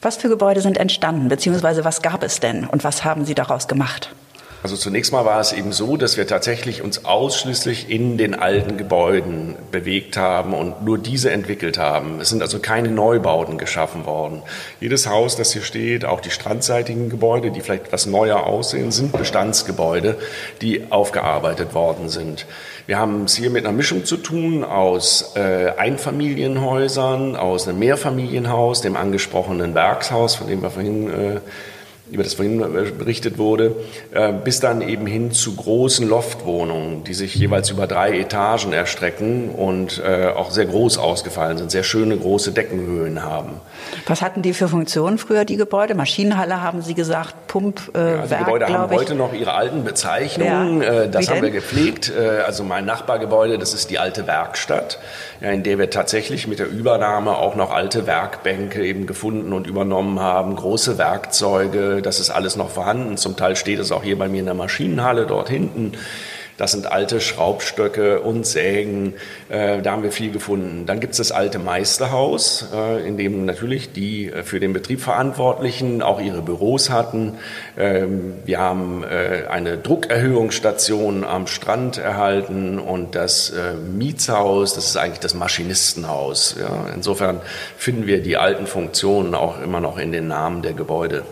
Was 0.00 0.16
für 0.16 0.28
Gebäude 0.28 0.60
sind 0.60 0.78
entstanden, 0.78 1.28
beziehungsweise 1.28 1.84
was 1.84 2.02
gab 2.02 2.22
es 2.22 2.40
denn 2.40 2.66
und 2.66 2.84
was 2.84 3.04
haben 3.04 3.24
Sie 3.24 3.34
daraus 3.34 3.68
gemacht? 3.68 4.14
Also 4.62 4.76
zunächst 4.76 5.12
mal 5.12 5.24
war 5.24 5.40
es 5.40 5.52
eben 5.52 5.72
so, 5.72 5.96
dass 5.96 6.16
wir 6.16 6.24
tatsächlich 6.28 6.82
uns 6.82 7.04
ausschließlich 7.04 7.90
in 7.90 8.16
den 8.16 8.34
alten 8.34 8.76
Gebäuden 8.76 9.56
bewegt 9.72 10.16
haben 10.16 10.54
und 10.54 10.84
nur 10.84 10.98
diese 10.98 11.32
entwickelt 11.32 11.78
haben. 11.78 12.20
Es 12.20 12.28
sind 12.28 12.42
also 12.42 12.60
keine 12.60 12.88
Neubauten 12.88 13.58
geschaffen 13.58 14.06
worden. 14.06 14.42
Jedes 14.78 15.08
Haus, 15.08 15.34
das 15.34 15.52
hier 15.52 15.62
steht, 15.62 16.04
auch 16.04 16.20
die 16.20 16.30
strandseitigen 16.30 17.10
Gebäude, 17.10 17.50
die 17.50 17.60
vielleicht 17.60 17.86
etwas 17.86 18.06
neuer 18.06 18.46
aussehen, 18.46 18.92
sind 18.92 19.10
Bestandsgebäude, 19.10 20.16
die 20.60 20.84
aufgearbeitet 20.90 21.74
worden 21.74 22.08
sind. 22.08 22.46
Wir 22.86 22.98
haben 22.98 23.24
es 23.24 23.34
hier 23.34 23.50
mit 23.50 23.64
einer 23.64 23.76
Mischung 23.76 24.04
zu 24.04 24.16
tun 24.16 24.62
aus 24.62 25.32
äh, 25.34 25.72
Einfamilienhäusern, 25.76 27.34
aus 27.34 27.66
einem 27.66 27.80
Mehrfamilienhaus, 27.80 28.80
dem 28.80 28.96
angesprochenen 28.96 29.74
Werkshaus, 29.74 30.36
von 30.36 30.46
dem 30.46 30.62
wir 30.62 30.70
vorhin 30.70 31.10
äh, 31.10 31.40
über 32.12 32.22
das 32.22 32.34
vorhin 32.34 32.60
äh, 32.60 32.90
berichtet 32.90 33.38
wurde, 33.38 33.74
äh, 34.12 34.32
bis 34.32 34.60
dann 34.60 34.82
eben 34.82 35.06
hin 35.06 35.32
zu 35.32 35.56
großen 35.56 36.06
Loftwohnungen, 36.06 37.04
die 37.04 37.14
sich 37.14 37.34
jeweils 37.34 37.70
über 37.70 37.86
drei 37.86 38.18
Etagen 38.18 38.72
erstrecken 38.72 39.48
und 39.48 40.02
äh, 40.04 40.26
auch 40.28 40.50
sehr 40.50 40.66
groß 40.66 40.98
ausgefallen 40.98 41.56
sind, 41.56 41.70
sehr 41.70 41.84
schöne 41.84 42.16
große 42.16 42.52
Deckenhöhen 42.52 43.22
haben. 43.22 43.60
Was 44.06 44.20
hatten 44.20 44.42
die 44.42 44.52
für 44.52 44.68
Funktionen 44.68 45.16
früher, 45.16 45.46
die 45.46 45.56
Gebäude? 45.56 45.94
Maschinenhalle 45.94 46.60
haben 46.60 46.82
Sie 46.82 46.92
gesagt, 46.92 47.46
Pumpwerk, 47.46 47.96
äh, 47.96 48.14
ja, 48.14 48.20
also 48.20 48.34
Die 48.34 48.44
Gebäude 48.44 48.68
haben 48.68 48.92
heute 48.92 49.14
noch 49.14 49.32
ihre 49.32 49.54
alten 49.54 49.84
Bezeichnungen. 49.84 50.82
Ja. 50.82 51.06
Das 51.06 51.26
Wie 51.26 51.30
haben 51.30 51.42
wir 51.42 51.50
gepflegt. 51.50 52.12
Also 52.46 52.62
mein 52.64 52.84
Nachbargebäude, 52.84 53.58
das 53.58 53.72
ist 53.72 53.90
die 53.90 53.98
alte 53.98 54.26
Werkstatt, 54.26 54.98
in 55.40 55.62
der 55.62 55.78
wir 55.78 55.88
tatsächlich 55.90 56.46
mit 56.46 56.58
der 56.58 56.68
Übernahme 56.68 57.36
auch 57.36 57.54
noch 57.54 57.70
alte 57.72 58.06
Werkbänke 58.06 58.84
eben 58.84 59.06
gefunden 59.06 59.52
und 59.52 59.66
übernommen 59.66 60.20
haben, 60.20 60.56
große 60.56 60.98
Werkzeuge, 60.98 62.01
das 62.02 62.20
ist 62.20 62.30
alles 62.30 62.56
noch 62.56 62.70
vorhanden. 62.70 63.16
Zum 63.16 63.36
Teil 63.36 63.56
steht 63.56 63.78
es 63.78 63.92
auch 63.92 64.02
hier 64.02 64.18
bei 64.18 64.28
mir 64.28 64.40
in 64.40 64.46
der 64.46 64.54
Maschinenhalle 64.54 65.26
dort 65.26 65.48
hinten. 65.48 65.92
Das 66.58 66.72
sind 66.72 66.92
alte 66.92 67.20
Schraubstöcke 67.20 68.20
und 68.20 68.46
Sägen. 68.46 69.14
Äh, 69.48 69.80
da 69.80 69.92
haben 69.92 70.02
wir 70.02 70.12
viel 70.12 70.30
gefunden. 70.30 70.84
Dann 70.86 71.00
gibt 71.00 71.12
es 71.12 71.18
das 71.18 71.32
alte 71.32 71.58
Meisterhaus, 71.58 72.68
äh, 72.74 73.06
in 73.06 73.16
dem 73.16 73.46
natürlich 73.46 73.92
die 73.92 74.28
äh, 74.28 74.42
für 74.42 74.60
den 74.60 74.72
Betrieb 74.72 75.00
Verantwortlichen 75.00 76.02
auch 76.02 76.20
ihre 76.20 76.42
Büros 76.42 76.90
hatten. 76.90 77.38
Ähm, 77.78 78.34
wir 78.44 78.58
haben 78.58 79.02
äh, 79.02 79.48
eine 79.48 79.78
Druckerhöhungsstation 79.78 81.24
am 81.24 81.46
Strand 81.46 81.96
erhalten 81.98 82.78
und 82.78 83.14
das 83.14 83.50
äh, 83.50 83.72
Mietshaus, 83.74 84.74
das 84.74 84.86
ist 84.86 84.96
eigentlich 84.96 85.20
das 85.20 85.34
Maschinistenhaus. 85.34 86.56
Ja. 86.60 86.92
Insofern 86.94 87.40
finden 87.78 88.06
wir 88.06 88.22
die 88.22 88.36
alten 88.36 88.66
Funktionen 88.66 89.34
auch 89.34 89.60
immer 89.60 89.80
noch 89.80 89.96
in 89.98 90.12
den 90.12 90.28
Namen 90.28 90.62
der 90.62 90.74
Gebäude. 90.74 91.24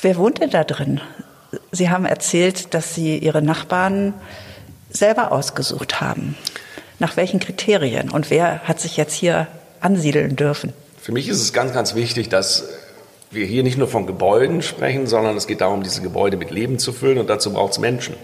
Wer 0.00 0.16
wohnt 0.16 0.40
denn 0.40 0.50
da 0.50 0.64
drin? 0.64 1.00
Sie 1.72 1.90
haben 1.90 2.04
erzählt, 2.04 2.74
dass 2.74 2.94
Sie 2.94 3.18
Ihre 3.18 3.42
Nachbarn 3.42 4.14
selber 4.90 5.32
ausgesucht 5.32 6.00
haben. 6.00 6.36
Nach 6.98 7.16
welchen 7.16 7.40
Kriterien? 7.40 8.10
Und 8.10 8.30
wer 8.30 8.60
hat 8.60 8.80
sich 8.80 8.96
jetzt 8.96 9.14
hier 9.14 9.48
ansiedeln 9.80 10.36
dürfen? 10.36 10.72
Für 11.00 11.12
mich 11.12 11.28
ist 11.28 11.40
es 11.40 11.52
ganz, 11.52 11.72
ganz 11.72 11.94
wichtig, 11.94 12.28
dass 12.28 12.64
wir 13.30 13.44
hier 13.44 13.62
nicht 13.62 13.76
nur 13.76 13.88
von 13.88 14.06
Gebäuden 14.06 14.62
sprechen, 14.62 15.06
sondern 15.06 15.36
es 15.36 15.46
geht 15.46 15.60
darum, 15.60 15.82
diese 15.82 16.00
Gebäude 16.00 16.36
mit 16.36 16.50
Leben 16.50 16.78
zu 16.78 16.92
füllen 16.92 17.18
und 17.18 17.28
dazu 17.28 17.52
braucht 17.52 17.72
es 17.72 17.78
Menschen. 17.78 18.14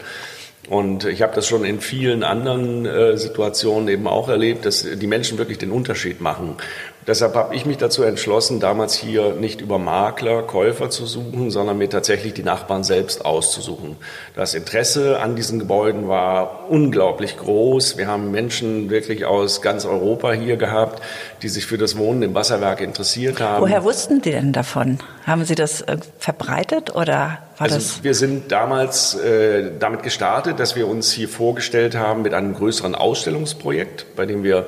Und 0.68 1.04
ich 1.04 1.20
habe 1.22 1.34
das 1.34 1.46
schon 1.46 1.64
in 1.64 1.80
vielen 1.80 2.22
anderen 2.22 2.86
äh, 2.86 3.18
Situationen 3.18 3.88
eben 3.88 4.06
auch 4.06 4.28
erlebt, 4.28 4.64
dass 4.64 4.82
die 4.82 5.06
Menschen 5.06 5.36
wirklich 5.36 5.58
den 5.58 5.70
Unterschied 5.70 6.20
machen. 6.20 6.56
Deshalb 7.06 7.34
habe 7.34 7.54
ich 7.54 7.66
mich 7.66 7.76
dazu 7.76 8.02
entschlossen, 8.02 8.60
damals 8.60 8.94
hier 8.94 9.34
nicht 9.34 9.60
über 9.60 9.78
Makler, 9.78 10.42
Käufer 10.42 10.88
zu 10.88 11.04
suchen, 11.04 11.50
sondern 11.50 11.76
mir 11.76 11.90
tatsächlich 11.90 12.32
die 12.32 12.42
Nachbarn 12.42 12.82
selbst 12.82 13.24
auszusuchen. 13.24 13.96
Das 14.34 14.54
Interesse 14.54 15.20
an 15.20 15.36
diesen 15.36 15.58
Gebäuden 15.58 16.08
war 16.08 16.70
unglaublich 16.70 17.36
groß. 17.36 17.98
Wir 17.98 18.06
haben 18.06 18.30
Menschen 18.30 18.88
wirklich 18.88 19.26
aus 19.26 19.60
ganz 19.60 19.84
Europa 19.84 20.32
hier 20.32 20.56
gehabt, 20.56 21.02
die 21.42 21.48
sich 21.48 21.66
für 21.66 21.76
das 21.76 21.98
Wohnen 21.98 22.22
im 22.22 22.34
Wasserwerk 22.34 22.80
interessiert 22.80 23.40
haben. 23.40 23.62
Woher 23.62 23.84
wussten 23.84 24.22
die 24.22 24.30
denn 24.30 24.52
davon? 24.52 24.98
Haben 25.26 25.44
Sie 25.44 25.54
das 25.54 25.82
äh, 25.82 25.98
verbreitet 26.18 26.94
oder 26.94 27.38
war 27.58 27.66
also 27.66 27.76
das? 27.76 28.02
Wir 28.02 28.14
sind 28.14 28.50
damals 28.50 29.14
äh, 29.14 29.70
damit 29.78 30.02
gestartet, 30.02 30.58
dass 30.58 30.74
wir 30.74 30.88
uns 30.88 31.12
hier 31.12 31.28
vorgestellt 31.28 31.96
haben 31.96 32.22
mit 32.22 32.34
einem 32.34 32.54
größeren 32.54 32.94
Ausstellungsprojekt, 32.94 34.06
bei 34.16 34.26
dem 34.26 34.42
wir 34.42 34.66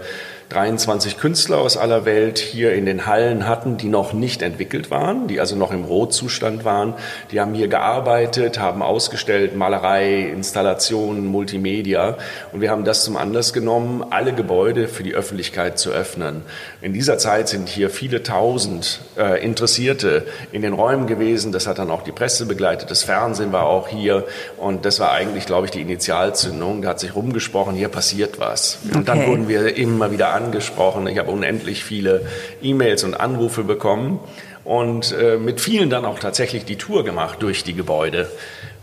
23 0.48 1.18
Künstler 1.18 1.58
aus 1.58 1.76
aller 1.76 2.04
Welt 2.04 2.38
hier 2.38 2.72
in 2.72 2.86
den 2.86 3.06
Hallen 3.06 3.48
hatten, 3.48 3.78
die 3.78 3.88
noch 3.88 4.12
nicht 4.12 4.42
entwickelt 4.42 4.92
waren, 4.92 5.26
die 5.26 5.40
also 5.40 5.56
noch 5.56 5.72
im 5.72 5.82
Rotzustand 5.84 6.64
waren. 6.64 6.94
Die 7.32 7.40
haben 7.40 7.52
hier 7.52 7.66
gearbeitet, 7.66 8.60
haben 8.60 8.80
ausgestellt, 8.80 9.56
Malerei, 9.56 10.20
Installationen, 10.20 11.26
Multimedia. 11.26 12.16
Und 12.52 12.60
wir 12.60 12.70
haben 12.70 12.84
das 12.84 13.02
zum 13.02 13.16
Anlass 13.16 13.52
genommen, 13.52 14.04
alle 14.10 14.32
Gebäude 14.32 14.86
für 14.86 15.02
die 15.02 15.14
Öffentlichkeit 15.14 15.80
zu 15.80 15.90
öffnen. 15.90 16.42
In 16.80 16.92
dieser 16.92 17.18
Zeit 17.18 17.48
sind 17.48 17.68
hier 17.68 17.90
viele 17.90 18.22
tausend 18.22 19.00
äh, 19.18 19.44
Interessierte 19.44 20.26
in 20.52 20.62
den 20.62 20.74
Räumen 20.74 21.08
gewesen. 21.08 21.50
Das 21.50 21.66
hat 21.66 21.80
dann 21.80 21.90
auch 21.90 22.02
die 22.02 22.12
Presse 22.12 22.46
begleitet. 22.46 22.92
Das 22.92 23.02
Fernsehen 23.02 23.50
war 23.50 23.64
auch 23.64 23.88
hier. 23.88 24.24
Und 24.56 24.84
das 24.84 25.00
war 25.00 25.10
eigentlich, 25.10 25.46
glaube 25.46 25.64
ich, 25.66 25.72
die 25.72 25.80
Initialzündung. 25.80 26.82
Da 26.82 26.90
hat 26.90 27.00
sich 27.00 27.16
rumgesprochen, 27.16 27.74
hier 27.74 27.88
passiert 27.88 28.38
was. 28.38 28.78
Und 28.84 28.98
okay. 28.98 29.04
dann 29.06 29.26
wurden 29.26 29.48
wir 29.48 29.76
immer 29.76 30.12
wieder 30.12 30.35
angesprochen. 30.36 31.06
Ich 31.06 31.18
habe 31.18 31.30
unendlich 31.30 31.82
viele 31.82 32.26
E-Mails 32.62 33.02
und 33.04 33.14
Anrufe 33.14 33.64
bekommen 33.64 34.20
und 34.64 35.12
äh, 35.12 35.36
mit 35.36 35.60
vielen 35.60 35.90
dann 35.90 36.04
auch 36.04 36.18
tatsächlich 36.18 36.64
die 36.64 36.76
Tour 36.76 37.04
gemacht 37.04 37.42
durch 37.42 37.64
die 37.64 37.74
Gebäude 37.74 38.28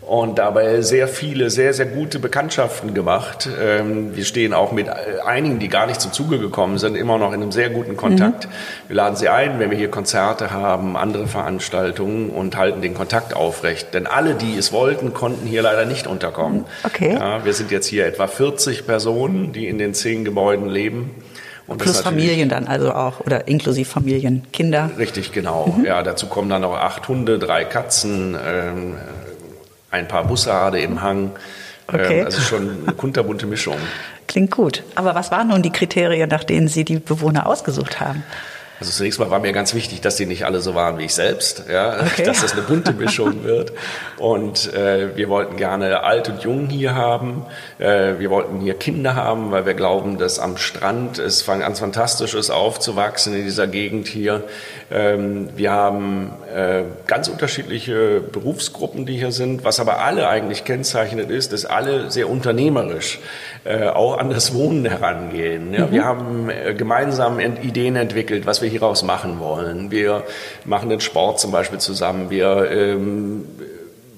und 0.08 0.38
dabei 0.38 0.82
sehr 0.82 1.08
viele, 1.08 1.50
sehr, 1.50 1.74
sehr 1.74 1.86
gute 1.86 2.20
Bekanntschaften 2.20 2.94
gemacht. 2.94 3.48
Ähm, 3.62 4.16
wir 4.16 4.26
stehen 4.26 4.54
auch 4.54 4.72
mit 4.72 4.88
äh, 4.88 4.92
einigen, 5.26 5.60
die 5.60 5.70
gar 5.70 5.88
nicht 5.88 6.02
zum 6.02 6.12
Zuge 6.12 6.40
gekommen 6.40 6.78
sind, 6.78 6.96
immer 6.96 7.18
noch 7.18 7.34
in 7.34 7.42
einem 7.42 7.52
sehr 7.52 7.70
guten 7.70 7.96
Kontakt. 7.96 8.46
Mhm. 8.46 8.50
Wir 8.90 8.96
laden 8.98 9.16
sie 9.16 9.30
ein, 9.30 9.60
wenn 9.60 9.72
wir 9.72 9.78
hier 9.78 9.90
Konzerte 9.90 10.52
haben, 10.52 10.98
andere 10.98 11.28
Veranstaltungen 11.28 12.30
und 12.30 12.58
halten 12.58 12.82
den 12.82 12.94
Kontakt 12.94 13.36
aufrecht. 13.36 13.94
Denn 13.94 14.08
alle, 14.08 14.36
die 14.36 14.58
es 14.58 14.74
wollten, 14.74 15.14
konnten 15.14 15.48
hier 15.48 15.62
leider 15.62 15.86
nicht 15.86 16.08
unterkommen. 16.08 16.66
Okay. 16.84 17.14
Ja, 17.14 17.46
wir 17.46 17.54
sind 17.54 17.72
jetzt 17.72 17.88
hier 17.88 18.06
etwa 18.06 18.28
40 18.28 18.86
Personen, 18.86 19.54
die 19.54 19.68
in 19.68 19.78
den 19.78 19.94
zehn 19.94 20.26
Gebäuden 20.26 20.68
leben. 20.68 21.12
Und 21.66 21.78
Plus 21.78 22.02
Familien 22.02 22.50
dann 22.50 22.68
also 22.68 22.94
auch 22.94 23.22
oder 23.22 23.48
inklusive 23.48 23.90
Familien, 23.90 24.44
Kinder. 24.52 24.92
Richtig, 24.98 25.32
genau. 25.32 25.74
Mhm. 25.78 25.86
Ja, 25.86 26.04
dazu 26.04 26.28
kommen 26.28 26.50
dann 26.50 26.62
noch 26.62 26.76
acht 26.76 27.08
Hunde, 27.08 27.40
drei 27.40 27.64
Katzen, 27.64 28.36
ähm, 28.46 28.96
ein 29.90 30.08
paar 30.08 30.26
Bussarde 30.26 30.82
im 30.82 31.02
Hang. 31.02 31.32
Okay. 31.88 32.20
Ähm, 32.20 32.26
also 32.26 32.42
schon 32.42 32.84
eine 32.86 32.96
kunterbunte 32.96 33.46
Mischung. 33.46 33.78
Klingt 34.28 34.52
gut. 34.52 34.84
Aber 34.96 35.16
was 35.16 35.32
waren 35.32 35.50
nun 35.50 35.62
die 35.62 35.70
Kriterien, 35.70 36.30
nach 36.30 36.44
denen 36.44 36.68
Sie 36.68 36.84
die 36.84 37.00
Bewohner 37.00 37.46
ausgesucht 37.48 38.00
haben? 38.00 38.24
Also 38.80 38.92
zunächst 38.92 39.20
mal 39.20 39.30
war 39.30 39.40
mir 39.40 39.54
ganz 39.54 39.74
wichtig, 39.74 40.02
dass 40.02 40.16
die 40.16 40.26
nicht 40.26 40.46
alle 40.46 40.60
so 40.60 40.76
waren 40.76 40.98
wie 40.98 41.06
ich 41.06 41.14
selbst, 41.14 41.66
ja, 41.72 42.02
okay. 42.02 42.24
dass 42.24 42.42
das 42.42 42.54
eine 42.54 42.64
bunte 42.64 42.92
Mischung 42.94 43.44
wird. 43.44 43.72
Und 44.18 44.74
äh, 44.74 45.16
wir 45.16 45.30
wollten 45.30 45.58
gerne 45.58 46.04
alt 46.04 46.28
und 46.30 46.44
jung 46.44 46.68
hier 46.70 46.96
haben. 46.96 47.46
Äh, 47.80 48.20
wir 48.20 48.30
wollten 48.30 48.60
hier 48.60 48.74
Kinder 48.74 49.16
haben, 49.16 49.52
weil 49.52 49.66
wir 49.66 49.74
glauben, 49.74 50.18
dass 50.18 50.40
am 50.40 50.58
Strand 50.58 51.20
es 51.20 51.46
ganz 51.46 51.80
fantastisch 51.80 52.34
ist, 52.34 52.50
aufzuwachsen 52.50 53.36
in 53.36 53.44
dieser 53.44 53.68
Gegend 53.68 54.08
hier. 54.08 54.44
Ähm, 54.92 55.50
wir 55.56 55.72
haben 55.72 56.32
äh, 56.54 56.84
ganz 57.08 57.28
unterschiedliche 57.28 58.22
Berufsgruppen, 58.22 59.06
die 59.06 59.18
hier 59.18 59.32
sind. 59.32 59.64
Was 59.64 59.80
aber 59.80 60.00
alle 60.00 60.28
eigentlich 60.28 60.66
kennzeichnet 60.66 61.30
ist, 61.30 61.54
dass 61.54 61.66
alle 61.66 62.10
sehr 62.10 62.30
unternehmerisch 62.30 63.20
äh, 63.66 63.88
auch 63.88 64.18
an 64.18 64.30
das 64.30 64.54
Wohnen 64.54 64.86
herangehen. 64.86 65.74
Ja, 65.74 65.86
mhm. 65.86 65.92
Wir 65.92 66.06
haben 66.06 66.50
äh, 66.50 66.74
gemeinsam 66.74 67.40
Ideen 67.40 67.96
entwickelt, 67.96 68.46
was 68.46 68.62
wir 68.64 68.70
hieraus 68.70 69.04
machen 69.04 69.40
wollen. 69.40 69.92
Wir 69.92 70.24
machen 70.66 70.90
den 70.90 71.02
Sport 71.02 71.40
zum 71.40 71.52
Beispiel 71.52 71.78
zusammen. 71.78 72.32
Wir 72.32 72.72
ähm, 72.72 73.46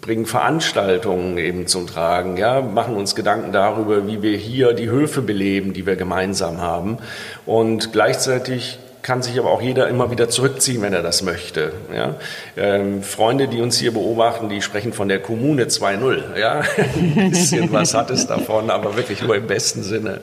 bringen 0.06 0.28
Veranstaltungen 0.28 1.38
eben 1.38 1.68
zum 1.68 1.88
Tragen, 1.88 2.38
ja, 2.38 2.62
machen 2.62 2.96
uns 2.96 3.16
Gedanken 3.16 3.52
darüber, 3.52 4.08
wie 4.08 4.22
wir 4.22 4.38
hier 4.38 4.74
die 4.74 4.88
Höfe 4.88 5.22
beleben, 5.22 5.74
die 5.74 5.88
wir 5.88 5.96
gemeinsam 5.96 6.62
haben. 6.62 7.00
Und 7.46 7.92
gleichzeitig 7.92 8.78
kann 9.06 9.22
sich 9.22 9.38
aber 9.38 9.52
auch 9.52 9.62
jeder 9.62 9.88
immer 9.88 10.10
wieder 10.10 10.30
zurückziehen, 10.30 10.82
wenn 10.82 10.94
er 10.94 11.04
das 11.04 11.22
möchte. 11.22 11.74
Ja? 11.96 12.16
Ähm, 12.58 13.04
Freunde, 13.04 13.48
die 13.48 13.62
uns 13.62 13.78
hier 13.78 13.94
beobachten, 13.94 14.50
die 14.50 14.64
sprechen 14.64 14.94
von 14.94 15.08
der 15.08 15.20
Kommune 15.20 15.66
2.0. 15.66 16.40
Ja? 16.40 16.62
Ein 16.96 17.30
bisschen 17.30 17.72
was 17.72 17.94
hat 17.94 18.10
es 18.10 18.26
davon, 18.26 18.72
aber 18.72 18.98
wirklich 18.98 19.22
nur 19.22 19.36
im 19.36 19.46
besten 19.46 19.84
Sinne. 19.84 20.22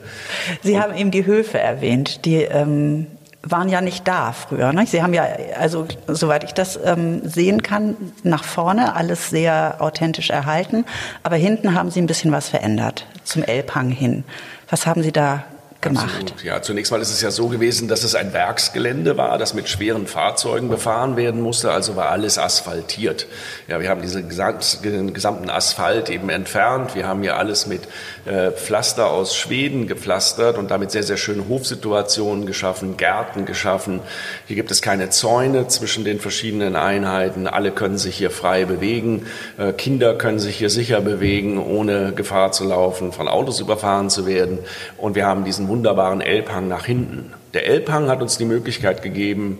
Sie 0.63 0.73
Und, 0.73 0.81
haben 0.81 0.97
eben 0.97 1.11
die 1.11 1.25
Höfe 1.25 1.59
erwähnt, 1.59 2.25
die 2.25 2.43
ähm 2.43 3.07
waren 3.43 3.67
ja 3.67 3.81
nicht 3.81 4.07
da 4.07 4.31
früher. 4.31 4.71
Ne? 4.71 4.85
Sie 4.87 5.03
haben 5.03 5.13
ja, 5.13 5.27
also 5.59 5.85
soweit 6.07 6.43
ich 6.45 6.53
das 6.53 6.79
ähm, 6.83 7.21
sehen 7.27 7.61
kann, 7.61 7.95
nach 8.23 8.43
vorne 8.43 8.95
alles 8.95 9.29
sehr 9.29 9.75
authentisch 9.79 10.29
erhalten, 10.29 10.85
aber 11.23 11.35
hinten 11.35 11.73
haben 11.73 11.91
Sie 11.91 12.01
ein 12.01 12.07
bisschen 12.07 12.31
was 12.31 12.49
verändert 12.49 13.05
zum 13.23 13.43
Elbhang 13.43 13.89
hin. 13.89 14.23
Was 14.69 14.87
haben 14.87 15.03
Sie 15.03 15.11
da 15.11 15.43
gemacht. 15.83 16.05
Absolut. 16.05 16.43
Ja, 16.43 16.61
zunächst 16.61 16.91
mal 16.91 16.99
ist 17.01 17.11
es 17.11 17.21
ja 17.21 17.29
so 17.29 17.49
gewesen, 17.49 17.87
dass 17.87 18.03
es 18.03 18.15
ein 18.15 18.33
Werksgelände 18.33 19.17
war, 19.17 19.37
das 19.37 19.53
mit 19.53 19.69
schweren 19.69 20.07
Fahrzeugen 20.07 20.69
befahren 20.69 21.15
werden 21.15 21.41
musste, 21.41 21.71
also 21.71 21.95
war 21.95 22.09
alles 22.09 22.39
asphaltiert. 22.39 23.27
Ja, 23.67 23.79
wir 23.79 23.89
haben 23.89 24.01
diesen 24.01 24.29
gesamten 24.29 25.49
Asphalt 25.49 26.09
eben 26.09 26.29
entfernt. 26.29 26.95
Wir 26.95 27.07
haben 27.07 27.21
hier 27.21 27.37
alles 27.37 27.67
mit 27.67 27.81
äh, 28.25 28.51
Pflaster 28.51 29.07
aus 29.07 29.35
Schweden 29.35 29.87
gepflastert 29.87 30.57
und 30.57 30.71
damit 30.71 30.91
sehr, 30.91 31.03
sehr 31.03 31.17
schöne 31.17 31.47
Hofsituationen 31.49 32.45
geschaffen, 32.45 32.95
Gärten 32.95 33.45
geschaffen. 33.45 33.99
Hier 34.47 34.55
gibt 34.55 34.71
es 34.71 34.81
keine 34.81 35.09
Zäune 35.09 35.67
zwischen 35.67 36.05
den 36.05 36.19
verschiedenen 36.19 36.75
Einheiten. 36.75 37.47
Alle 37.47 37.71
können 37.71 37.97
sich 37.97 38.15
hier 38.15 38.31
frei 38.31 38.65
bewegen. 38.65 39.25
Äh, 39.57 39.73
Kinder 39.73 40.15
können 40.15 40.39
sich 40.39 40.57
hier 40.57 40.69
sicher 40.69 41.01
bewegen, 41.01 41.57
ohne 41.59 42.13
Gefahr 42.13 42.51
zu 42.51 42.63
laufen, 42.63 43.11
von 43.11 43.27
Autos 43.27 43.59
überfahren 43.59 44.09
zu 44.09 44.25
werden. 44.25 44.59
Und 44.97 45.15
wir 45.15 45.25
haben 45.25 45.43
diesen 45.43 45.67
wunderbaren 45.67 46.21
Elbhang 46.21 46.67
nach 46.67 46.85
hinten. 46.85 47.33
Der 47.53 47.67
Elbhang 47.67 48.07
hat 48.07 48.21
uns 48.21 48.37
die 48.37 48.45
Möglichkeit 48.45 49.03
gegeben, 49.03 49.59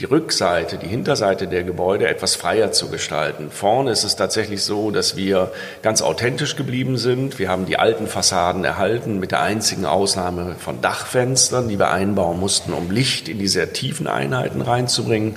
die 0.00 0.06
Rückseite, 0.06 0.78
die 0.78 0.88
Hinterseite 0.88 1.46
der 1.46 1.62
Gebäude 1.62 2.08
etwas 2.08 2.34
freier 2.34 2.72
zu 2.72 2.88
gestalten. 2.88 3.50
Vorne 3.50 3.90
ist 3.90 4.02
es 4.02 4.16
tatsächlich 4.16 4.62
so, 4.62 4.90
dass 4.90 5.14
wir 5.14 5.52
ganz 5.82 6.00
authentisch 6.00 6.56
geblieben 6.56 6.96
sind. 6.96 7.38
Wir 7.38 7.50
haben 7.50 7.66
die 7.66 7.78
alten 7.78 8.06
Fassaden 8.06 8.64
erhalten 8.64 9.20
mit 9.20 9.30
der 9.30 9.42
einzigen 9.42 9.84
Ausnahme 9.84 10.56
von 10.58 10.80
Dachfenstern, 10.80 11.68
die 11.68 11.78
wir 11.78 11.90
einbauen 11.90 12.40
mussten, 12.40 12.72
um 12.72 12.90
Licht 12.90 13.28
in 13.28 13.38
die 13.38 13.48
sehr 13.48 13.74
tiefen 13.74 14.06
Einheiten 14.06 14.62
reinzubringen. 14.62 15.36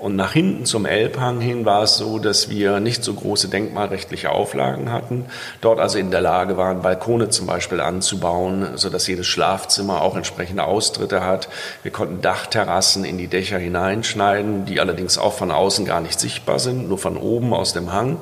Und 0.00 0.16
nach 0.16 0.32
hinten 0.32 0.64
zum 0.64 0.86
Elbhang 0.86 1.42
hin 1.42 1.66
war 1.66 1.82
es 1.82 1.98
so, 1.98 2.18
dass 2.18 2.48
wir 2.48 2.80
nicht 2.80 3.04
so 3.04 3.12
große 3.12 3.48
denkmalrechtliche 3.48 4.32
Auflagen 4.32 4.90
hatten, 4.90 5.26
dort 5.60 5.78
also 5.78 5.98
in 5.98 6.10
der 6.10 6.22
Lage 6.22 6.56
waren, 6.56 6.80
Balkone 6.80 7.28
zum 7.28 7.46
Beispiel 7.46 7.82
anzubauen, 7.82 8.78
sodass 8.78 9.06
jedes 9.06 9.26
Schlafzimmer 9.26 10.00
auch 10.00 10.16
entsprechende 10.16 10.64
Austritte 10.64 11.22
hat. 11.22 11.50
Wir 11.82 11.92
konnten 11.92 12.22
Dachterrassen 12.22 13.04
in 13.04 13.18
die 13.18 13.26
Dächer 13.26 13.58
hineinschneiden, 13.58 14.64
die 14.64 14.80
allerdings 14.80 15.18
auch 15.18 15.34
von 15.34 15.50
außen 15.50 15.84
gar 15.84 16.00
nicht 16.00 16.18
sichtbar 16.18 16.60
sind, 16.60 16.88
nur 16.88 16.96
von 16.96 17.18
oben 17.18 17.52
aus 17.52 17.74
dem 17.74 17.92
Hang 17.92 18.16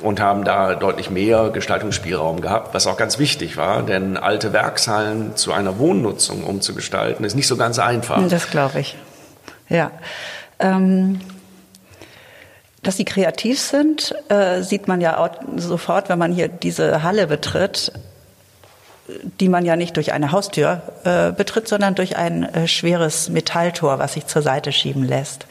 und 0.00 0.20
haben 0.20 0.44
da 0.44 0.76
deutlich 0.76 1.10
mehr 1.10 1.50
Gestaltungsspielraum 1.50 2.40
gehabt, 2.40 2.74
was 2.74 2.86
auch 2.86 2.96
ganz 2.96 3.18
wichtig 3.18 3.56
war, 3.56 3.82
denn 3.82 4.16
alte 4.16 4.52
Werkshallen 4.52 5.34
zu 5.34 5.52
einer 5.52 5.80
Wohnnutzung 5.80 6.44
umzugestalten, 6.44 7.24
ist 7.24 7.34
nicht 7.34 7.48
so 7.48 7.56
ganz 7.56 7.80
einfach. 7.80 8.22
Das 8.28 8.50
glaube 8.50 8.78
ich. 8.78 8.96
Ja. 9.68 9.90
Ähm, 10.58 11.20
dass 12.82 12.96
sie 12.96 13.04
kreativ 13.04 13.60
sind, 13.60 14.14
äh, 14.28 14.62
sieht 14.62 14.88
man 14.88 15.00
ja 15.00 15.30
sofort, 15.56 16.08
wenn 16.08 16.18
man 16.18 16.32
hier 16.32 16.48
diese 16.48 17.02
Halle 17.02 17.26
betritt, 17.26 17.92
die 19.40 19.48
man 19.48 19.64
ja 19.64 19.76
nicht 19.76 19.96
durch 19.96 20.12
eine 20.12 20.32
Haustür 20.32 20.82
äh, 21.04 21.32
betritt, 21.32 21.68
sondern 21.68 21.94
durch 21.94 22.16
ein 22.16 22.42
äh, 22.42 22.68
schweres 22.68 23.30
Metalltor, 23.30 23.98
was 23.98 24.14
sich 24.14 24.26
zur 24.26 24.42
Seite 24.42 24.72
schieben 24.72 25.02
lässt. 25.02 25.46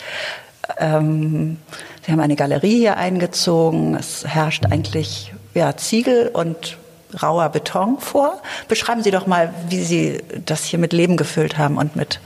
Ähm, 0.78 1.60
sie 2.06 2.12
haben 2.12 2.20
eine 2.20 2.36
Galerie 2.36 2.78
hier 2.78 2.98
eingezogen. 2.98 3.96
Es 3.96 4.26
herrscht 4.26 4.66
eigentlich 4.66 5.34
ja, 5.54 5.76
Ziegel 5.76 6.30
und 6.30 6.78
rauer 7.22 7.50
Beton 7.50 8.00
vor. 8.00 8.42
Beschreiben 8.68 9.02
Sie 9.04 9.12
doch 9.12 9.28
mal, 9.28 9.54
wie 9.70 9.84
Sie 9.84 10.22
das 10.46 10.66
hier 10.66 10.80
mit 10.80 10.94
Leben 10.94 11.18
gefüllt 11.18 11.58
haben 11.58 11.78
und 11.78 11.96
mit 11.96 12.20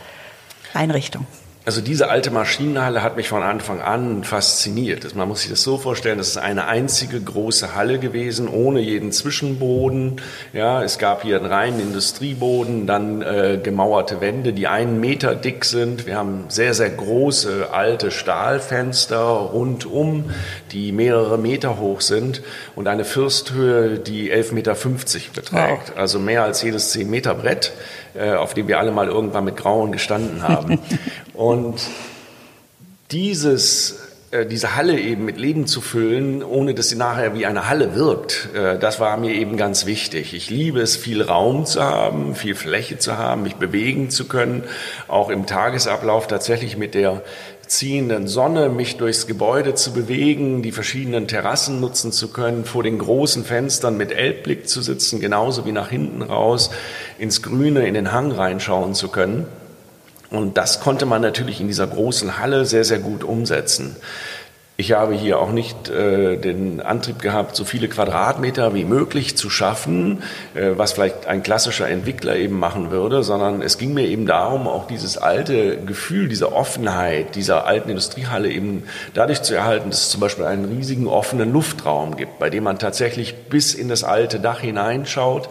Einrichtung. 0.73 1.25
Also 1.63 1.79
diese 1.79 2.09
alte 2.09 2.31
Maschinenhalle 2.31 3.03
hat 3.03 3.17
mich 3.17 3.29
von 3.29 3.43
Anfang 3.43 3.81
an 3.81 4.23
fasziniert. 4.23 5.15
Man 5.15 5.27
muss 5.27 5.41
sich 5.41 5.51
das 5.51 5.61
so 5.61 5.77
vorstellen, 5.77 6.17
das 6.17 6.29
ist 6.29 6.37
eine 6.37 6.65
einzige 6.65 7.21
große 7.21 7.75
Halle 7.75 7.99
gewesen, 7.99 8.47
ohne 8.47 8.79
jeden 8.79 9.11
Zwischenboden. 9.11 10.21
Ja, 10.53 10.81
es 10.81 10.97
gab 10.97 11.21
hier 11.21 11.37
einen 11.37 11.45
reinen 11.45 11.79
Industrieboden, 11.79 12.87
dann 12.87 13.21
äh, 13.21 13.59
gemauerte 13.61 14.21
Wände, 14.21 14.53
die 14.53 14.65
einen 14.65 14.99
Meter 14.99 15.35
dick 15.35 15.63
sind. 15.65 16.07
Wir 16.07 16.15
haben 16.15 16.45
sehr, 16.47 16.73
sehr 16.73 16.89
große 16.89 17.67
alte 17.71 18.09
Stahlfenster 18.09 19.19
rundum, 19.19 20.31
die 20.71 20.91
mehrere 20.91 21.37
Meter 21.37 21.77
hoch 21.77 22.01
sind 22.01 22.41
und 22.75 22.87
eine 22.87 23.05
Fürsthöhe, 23.05 23.99
die 23.99 24.33
11,50 24.33 24.53
Meter 24.53 24.73
beträgt. 24.73 25.51
Wow. 25.51 25.97
Also 25.97 26.17
mehr 26.17 26.43
als 26.43 26.63
jedes 26.63 26.89
10 26.89 27.07
Meter 27.07 27.35
Brett. 27.35 27.71
Äh, 28.13 28.33
auf 28.33 28.53
dem 28.53 28.67
wir 28.67 28.77
alle 28.77 28.91
mal 28.91 29.07
irgendwann 29.07 29.45
mit 29.45 29.55
Grauen 29.55 29.91
gestanden 29.93 30.43
haben. 30.43 30.79
Und 31.33 31.79
dieses 33.11 33.99
äh, 34.31 34.45
diese 34.45 34.75
Halle 34.75 34.97
eben 34.97 35.25
mit 35.25 35.37
Leben 35.37 35.67
zu 35.67 35.81
füllen, 35.81 36.41
ohne 36.41 36.73
dass 36.73 36.87
sie 36.87 36.95
nachher 36.95 37.33
wie 37.35 37.45
eine 37.45 37.67
Halle 37.67 37.95
wirkt, 37.95 38.49
äh, 38.53 38.79
das 38.79 38.99
war 38.99 39.17
mir 39.17 39.33
eben 39.33 39.57
ganz 39.57 39.85
wichtig. 39.85 40.33
Ich 40.33 40.49
liebe 40.49 40.79
es, 40.79 40.95
viel 40.95 41.21
Raum 41.21 41.65
zu 41.65 41.83
haben, 41.83 42.33
viel 42.33 42.55
Fläche 42.55 42.97
zu 42.97 43.17
haben, 43.17 43.43
mich 43.43 43.55
bewegen 43.55 44.09
zu 44.09 44.27
können, 44.27 44.63
auch 45.09 45.29
im 45.29 45.45
Tagesablauf 45.45 46.27
tatsächlich 46.27 46.77
mit 46.77 46.93
der 46.93 47.21
ziehenden 47.67 48.27
Sonne, 48.27 48.69
mich 48.69 48.97
durchs 48.97 49.27
Gebäude 49.27 49.75
zu 49.75 49.93
bewegen, 49.93 50.61
die 50.61 50.73
verschiedenen 50.73 51.27
Terrassen 51.27 51.79
nutzen 51.79 52.11
zu 52.11 52.29
können, 52.29 52.65
vor 52.65 52.83
den 52.83 52.99
großen 52.99 53.45
Fenstern 53.45 53.95
mit 53.95 54.11
Elbblick 54.11 54.67
zu 54.67 54.81
sitzen, 54.81 55.21
genauso 55.21 55.65
wie 55.65 55.71
nach 55.71 55.89
hinten 55.89 56.21
raus 56.21 56.69
ins 57.21 57.43
Grüne, 57.43 57.87
in 57.87 57.93
den 57.93 58.11
Hang 58.11 58.31
reinschauen 58.31 58.95
zu 58.95 59.09
können. 59.09 59.45
Und 60.31 60.57
das 60.57 60.79
konnte 60.79 61.05
man 61.05 61.21
natürlich 61.21 61.61
in 61.61 61.67
dieser 61.67 61.85
großen 61.85 62.39
Halle 62.39 62.65
sehr, 62.65 62.83
sehr 62.83 62.97
gut 62.97 63.23
umsetzen. 63.23 63.95
Ich 64.77 64.93
habe 64.93 65.13
hier 65.13 65.37
auch 65.37 65.51
nicht 65.51 65.89
äh, 65.89 66.37
den 66.37 66.81
Antrieb 66.81 67.21
gehabt, 67.21 67.55
so 67.55 67.65
viele 67.65 67.87
Quadratmeter 67.87 68.73
wie 68.73 68.85
möglich 68.85 69.37
zu 69.37 69.51
schaffen, 69.51 70.23
äh, 70.55 70.71
was 70.75 70.93
vielleicht 70.93 71.27
ein 71.27 71.43
klassischer 71.43 71.87
Entwickler 71.87 72.37
eben 72.37 72.57
machen 72.57 72.89
würde, 72.89 73.21
sondern 73.21 73.61
es 73.61 73.77
ging 73.77 73.93
mir 73.93 74.07
eben 74.07 74.25
darum, 74.25 74.67
auch 74.67 74.87
dieses 74.87 75.19
alte 75.19 75.77
Gefühl, 75.77 76.27
diese 76.27 76.53
Offenheit 76.53 77.35
dieser 77.35 77.67
alten 77.67 77.89
Industriehalle 77.89 78.49
eben 78.49 78.85
dadurch 79.13 79.43
zu 79.43 79.53
erhalten, 79.53 79.91
dass 79.91 80.03
es 80.03 80.09
zum 80.09 80.21
Beispiel 80.21 80.45
einen 80.45 80.65
riesigen 80.65 81.05
offenen 81.05 81.53
Luftraum 81.53 82.17
gibt, 82.17 82.39
bei 82.39 82.49
dem 82.49 82.63
man 82.63 82.79
tatsächlich 82.79 83.35
bis 83.49 83.75
in 83.75 83.89
das 83.89 84.03
alte 84.03 84.39
Dach 84.39 84.61
hineinschaut, 84.61 85.49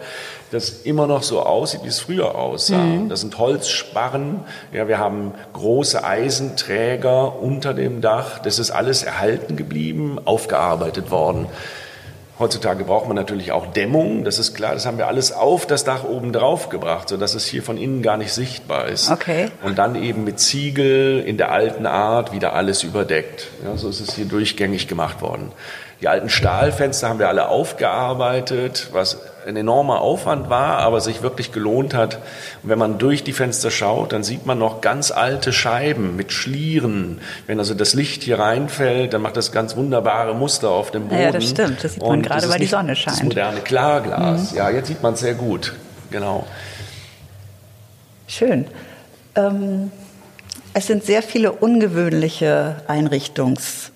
das 0.51 0.81
immer 0.83 1.07
noch 1.07 1.23
so 1.23 1.41
aussieht, 1.41 1.81
wie 1.83 1.87
es 1.87 1.99
früher 1.99 2.35
aussah. 2.35 2.77
Mhm. 2.77 3.09
Das 3.09 3.21
sind 3.21 3.37
Holzsparren. 3.37 4.41
Ja, 4.73 4.87
wir 4.87 4.99
haben 4.99 5.33
große 5.53 6.03
Eisenträger 6.03 7.41
unter 7.41 7.73
dem 7.73 8.01
Dach. 8.01 8.39
Das 8.39 8.59
ist 8.59 8.69
alles 8.69 9.03
erhalten 9.03 9.55
geblieben, 9.55 10.19
aufgearbeitet 10.23 11.09
worden. 11.09 11.47
Heutzutage 12.37 12.83
braucht 12.85 13.05
man 13.05 13.15
natürlich 13.15 13.51
auch 13.51 13.67
Dämmung, 13.67 14.23
das 14.23 14.39
ist 14.39 14.55
klar. 14.55 14.73
Das 14.73 14.87
haben 14.87 14.97
wir 14.97 15.07
alles 15.07 15.31
auf 15.31 15.67
das 15.67 15.83
Dach 15.83 16.03
oben 16.03 16.33
drauf 16.33 16.69
gebracht, 16.69 17.07
sodass 17.07 17.35
es 17.35 17.45
hier 17.45 17.61
von 17.61 17.77
innen 17.77 18.01
gar 18.01 18.17
nicht 18.17 18.33
sichtbar 18.33 18.87
ist. 18.87 19.11
Okay. 19.11 19.49
Und 19.61 19.77
dann 19.77 19.93
eben 19.93 20.23
mit 20.23 20.39
Ziegel 20.39 21.19
in 21.19 21.37
der 21.37 21.51
alten 21.51 21.85
Art 21.85 22.33
wieder 22.33 22.53
alles 22.53 22.81
überdeckt. 22.81 23.47
Ja, 23.63 23.77
so 23.77 23.89
ist 23.89 23.99
es 23.99 24.15
hier 24.15 24.25
durchgängig 24.25 24.87
gemacht 24.87 25.21
worden. 25.21 25.51
Die 26.01 26.07
alten 26.07 26.29
Stahlfenster 26.29 27.09
haben 27.09 27.19
wir 27.19 27.27
alle 27.27 27.47
aufgearbeitet, 27.47 28.89
was 28.91 29.19
ein 29.45 29.55
enormer 29.55 30.01
Aufwand 30.01 30.49
war, 30.49 30.79
aber 30.79 30.99
sich 30.99 31.21
wirklich 31.21 31.51
gelohnt 31.51 31.93
hat. 31.93 32.15
Und 32.63 32.69
wenn 32.69 32.79
man 32.79 32.97
durch 32.97 33.23
die 33.23 33.33
Fenster 33.33 33.69
schaut, 33.69 34.11
dann 34.11 34.23
sieht 34.23 34.47
man 34.47 34.57
noch 34.57 34.81
ganz 34.81 35.11
alte 35.11 35.53
Scheiben 35.53 36.15
mit 36.15 36.31
Schlieren. 36.31 37.21
Wenn 37.45 37.59
also 37.59 37.75
das 37.75 37.93
Licht 37.93 38.23
hier 38.23 38.39
reinfällt, 38.39 39.13
dann 39.13 39.21
macht 39.21 39.37
das 39.37 39.51
ganz 39.51 39.75
wunderbare 39.75 40.33
Muster 40.33 40.71
auf 40.71 40.89
dem 40.89 41.07
Boden. 41.07 41.21
Ja, 41.21 41.31
das 41.31 41.47
stimmt. 41.47 41.83
Das 41.83 41.93
sieht 41.93 42.01
man 42.01 42.11
Und 42.11 42.21
gerade, 42.23 42.49
weil 42.49 42.59
die 42.59 42.65
Sonne 42.65 42.95
scheint. 42.95 43.17
Das 43.17 43.23
moderne 43.23 43.59
Klarglas. 43.61 44.51
Mhm. 44.51 44.57
Ja, 44.57 44.69
jetzt 44.71 44.87
sieht 44.87 45.03
man 45.03 45.13
es 45.13 45.19
sehr 45.19 45.35
gut. 45.35 45.73
Genau. 46.09 46.47
Schön. 48.25 48.65
Ähm, 49.35 49.91
es 50.73 50.87
sind 50.87 51.03
sehr 51.03 51.21
viele 51.21 51.51
ungewöhnliche 51.51 52.77
Einrichtungs 52.87 53.90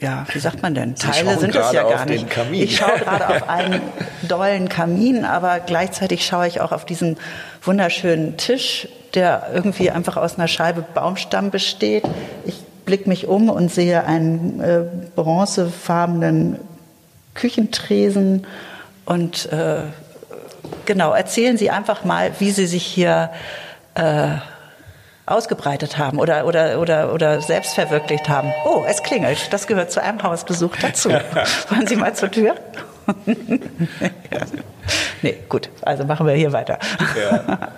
ja, 0.00 0.24
wie 0.32 0.38
sagt 0.38 0.62
man 0.62 0.74
denn? 0.74 0.94
Teile 0.94 1.38
sind 1.38 1.54
es 1.54 1.72
ja 1.72 1.82
gar 1.82 2.06
nicht. 2.06 2.26
Ich 2.52 2.76
schaue 2.76 2.98
gerade 2.98 3.28
auf 3.28 3.48
einen 3.48 3.80
dollen 4.22 4.68
Kamin, 4.68 5.24
aber 5.24 5.60
gleichzeitig 5.60 6.24
schaue 6.24 6.48
ich 6.48 6.60
auch 6.60 6.72
auf 6.72 6.86
diesen 6.86 7.18
wunderschönen 7.62 8.38
Tisch, 8.38 8.88
der 9.14 9.50
irgendwie 9.52 9.90
einfach 9.90 10.16
aus 10.16 10.38
einer 10.38 10.48
Scheibe 10.48 10.82
Baumstamm 10.94 11.50
besteht. 11.50 12.04
Ich 12.46 12.62
blicke 12.86 13.08
mich 13.08 13.28
um 13.28 13.50
und 13.50 13.70
sehe 13.70 14.04
einen 14.04 14.60
äh, 14.60 14.80
bronzefarbenen 15.14 16.58
Küchentresen 17.34 18.46
und 19.04 19.52
äh, 19.52 19.82
genau, 20.86 21.12
erzählen 21.12 21.58
Sie 21.58 21.70
einfach 21.70 22.04
mal, 22.04 22.32
wie 22.38 22.52
Sie 22.52 22.66
sich 22.66 22.84
hier 22.84 23.30
äh, 23.94 24.36
ausgebreitet 25.30 25.98
haben 25.98 26.18
oder, 26.18 26.46
oder, 26.46 26.80
oder, 26.80 27.12
oder 27.12 27.40
selbst 27.40 27.74
verwirklicht 27.74 28.28
haben. 28.28 28.52
Oh, 28.64 28.84
es 28.86 29.02
klingelt. 29.02 29.52
Das 29.52 29.66
gehört 29.66 29.90
zu 29.90 30.02
einem 30.02 30.22
Hausbesuch 30.22 30.76
dazu. 30.76 31.10
Wollen 31.10 31.86
Sie 31.86 31.96
mal 31.96 32.14
zur 32.14 32.30
Tür? 32.30 32.54
Nee, 35.22 35.36
gut. 35.48 35.68
Also 35.82 36.04
machen 36.04 36.26
wir 36.26 36.34
hier 36.34 36.52
weiter. 36.52 36.78
Ja. 36.98 37.68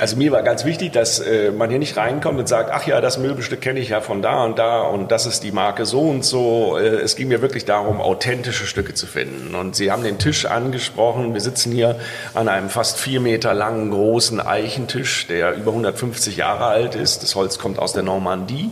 Also 0.00 0.16
mir 0.16 0.32
war 0.32 0.42
ganz 0.42 0.64
wichtig, 0.64 0.92
dass 0.92 1.18
äh, 1.20 1.50
man 1.50 1.68
hier 1.68 1.78
nicht 1.78 1.98
reinkommt 1.98 2.38
und 2.38 2.48
sagt, 2.48 2.70
ach 2.72 2.86
ja, 2.86 3.02
das 3.02 3.18
Möbelstück 3.18 3.60
kenne 3.60 3.80
ich 3.80 3.90
ja 3.90 4.00
von 4.00 4.22
da 4.22 4.44
und 4.44 4.58
da 4.58 4.80
und 4.80 5.12
das 5.12 5.26
ist 5.26 5.42
die 5.42 5.52
Marke 5.52 5.84
so 5.84 6.00
und 6.00 6.24
so. 6.24 6.78
Äh, 6.78 7.00
es 7.00 7.16
ging 7.16 7.28
mir 7.28 7.42
wirklich 7.42 7.66
darum, 7.66 8.00
authentische 8.00 8.66
Stücke 8.66 8.94
zu 8.94 9.06
finden. 9.06 9.54
Und 9.54 9.76
Sie 9.76 9.92
haben 9.92 10.02
den 10.02 10.18
Tisch 10.18 10.46
angesprochen. 10.46 11.34
Wir 11.34 11.42
sitzen 11.42 11.70
hier 11.70 11.96
an 12.32 12.48
einem 12.48 12.70
fast 12.70 12.98
vier 12.98 13.20
Meter 13.20 13.52
langen 13.52 13.90
großen 13.90 14.40
Eichentisch, 14.40 15.26
der 15.26 15.54
über 15.54 15.72
150 15.72 16.38
Jahre 16.38 16.64
alt 16.64 16.94
ist. 16.94 17.22
Das 17.22 17.34
Holz 17.34 17.58
kommt 17.58 17.78
aus 17.78 17.92
der 17.92 18.02
Normandie. 18.02 18.70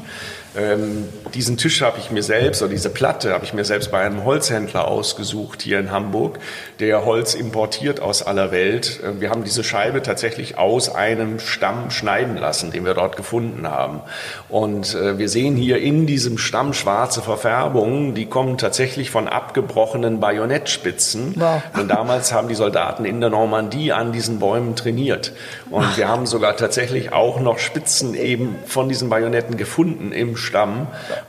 Ähm, 0.57 1.05
diesen 1.35 1.57
Tisch 1.57 1.83
habe 1.83 1.99
ich 1.99 2.11
mir 2.11 2.23
selbst, 2.23 2.63
oder 2.63 2.71
diese 2.71 2.89
Platte 2.89 3.33
habe 3.33 3.45
ich 3.45 3.53
mir 3.53 3.65
selbst 3.65 3.91
bei 3.91 4.01
einem 4.01 4.25
Holzhändler 4.25 4.89
ausgesucht 4.89 5.63
hier 5.63 5.79
in 5.79 5.91
Hamburg, 5.91 6.39
der 6.81 7.05
Holz 7.05 7.35
importiert 7.35 8.01
aus 8.01 8.23
aller 8.23 8.51
Welt. 8.51 9.01
Äh, 9.03 9.21
wir 9.21 9.31
haben 9.31 9.45
diese 9.45 9.63
Scheibe 9.63 10.03
tatsächlich 10.03 10.57
aus 10.57 10.95
einem 10.95 11.39
Stamm 11.39 11.91
schneiden 11.91 12.37
lassen, 12.37 12.71
den 12.71 12.85
wir 12.85 12.95
dort 12.95 13.17
gefunden 13.17 13.69
haben. 13.69 14.01
Und 14.49 14.95
äh, 14.95 15.19
wir 15.19 15.29
sehen 15.29 15.55
hier 15.55 15.79
in 15.79 16.07
diesem 16.07 16.39
Stamm 16.39 16.73
schwarze 16.73 17.21
Verfärbungen, 17.21 18.15
die 18.15 18.27
kommen 18.27 18.57
tatsächlich 18.57 19.11
von 19.11 19.29
abgebrochenen 19.29 20.21
Bajonettspitzen. 20.21 21.35
Wow. 21.37 21.63
Und 21.79 21.89
damals 21.89 22.33
haben 22.33 22.49
die 22.49 22.55
Soldaten 22.55 23.05
in 23.05 23.21
der 23.21 23.31
Normandie 23.31 23.93
an 23.93 24.13
diesen 24.13 24.39
Bäumen 24.39 24.77
trainiert. 24.77 25.33
Und 25.71 25.97
wir 25.97 26.09
haben 26.09 26.27
sogar 26.27 26.57
tatsächlich 26.57 27.13
auch 27.13 27.41
noch 27.41 27.59
Spitzen 27.59 28.15
eben 28.15 28.57
von 28.67 28.89
diesen 28.89 29.11
Bajonetten 29.11 29.57
gefunden 29.57 30.13
im 30.13 30.37
Stamm. 30.37 30.48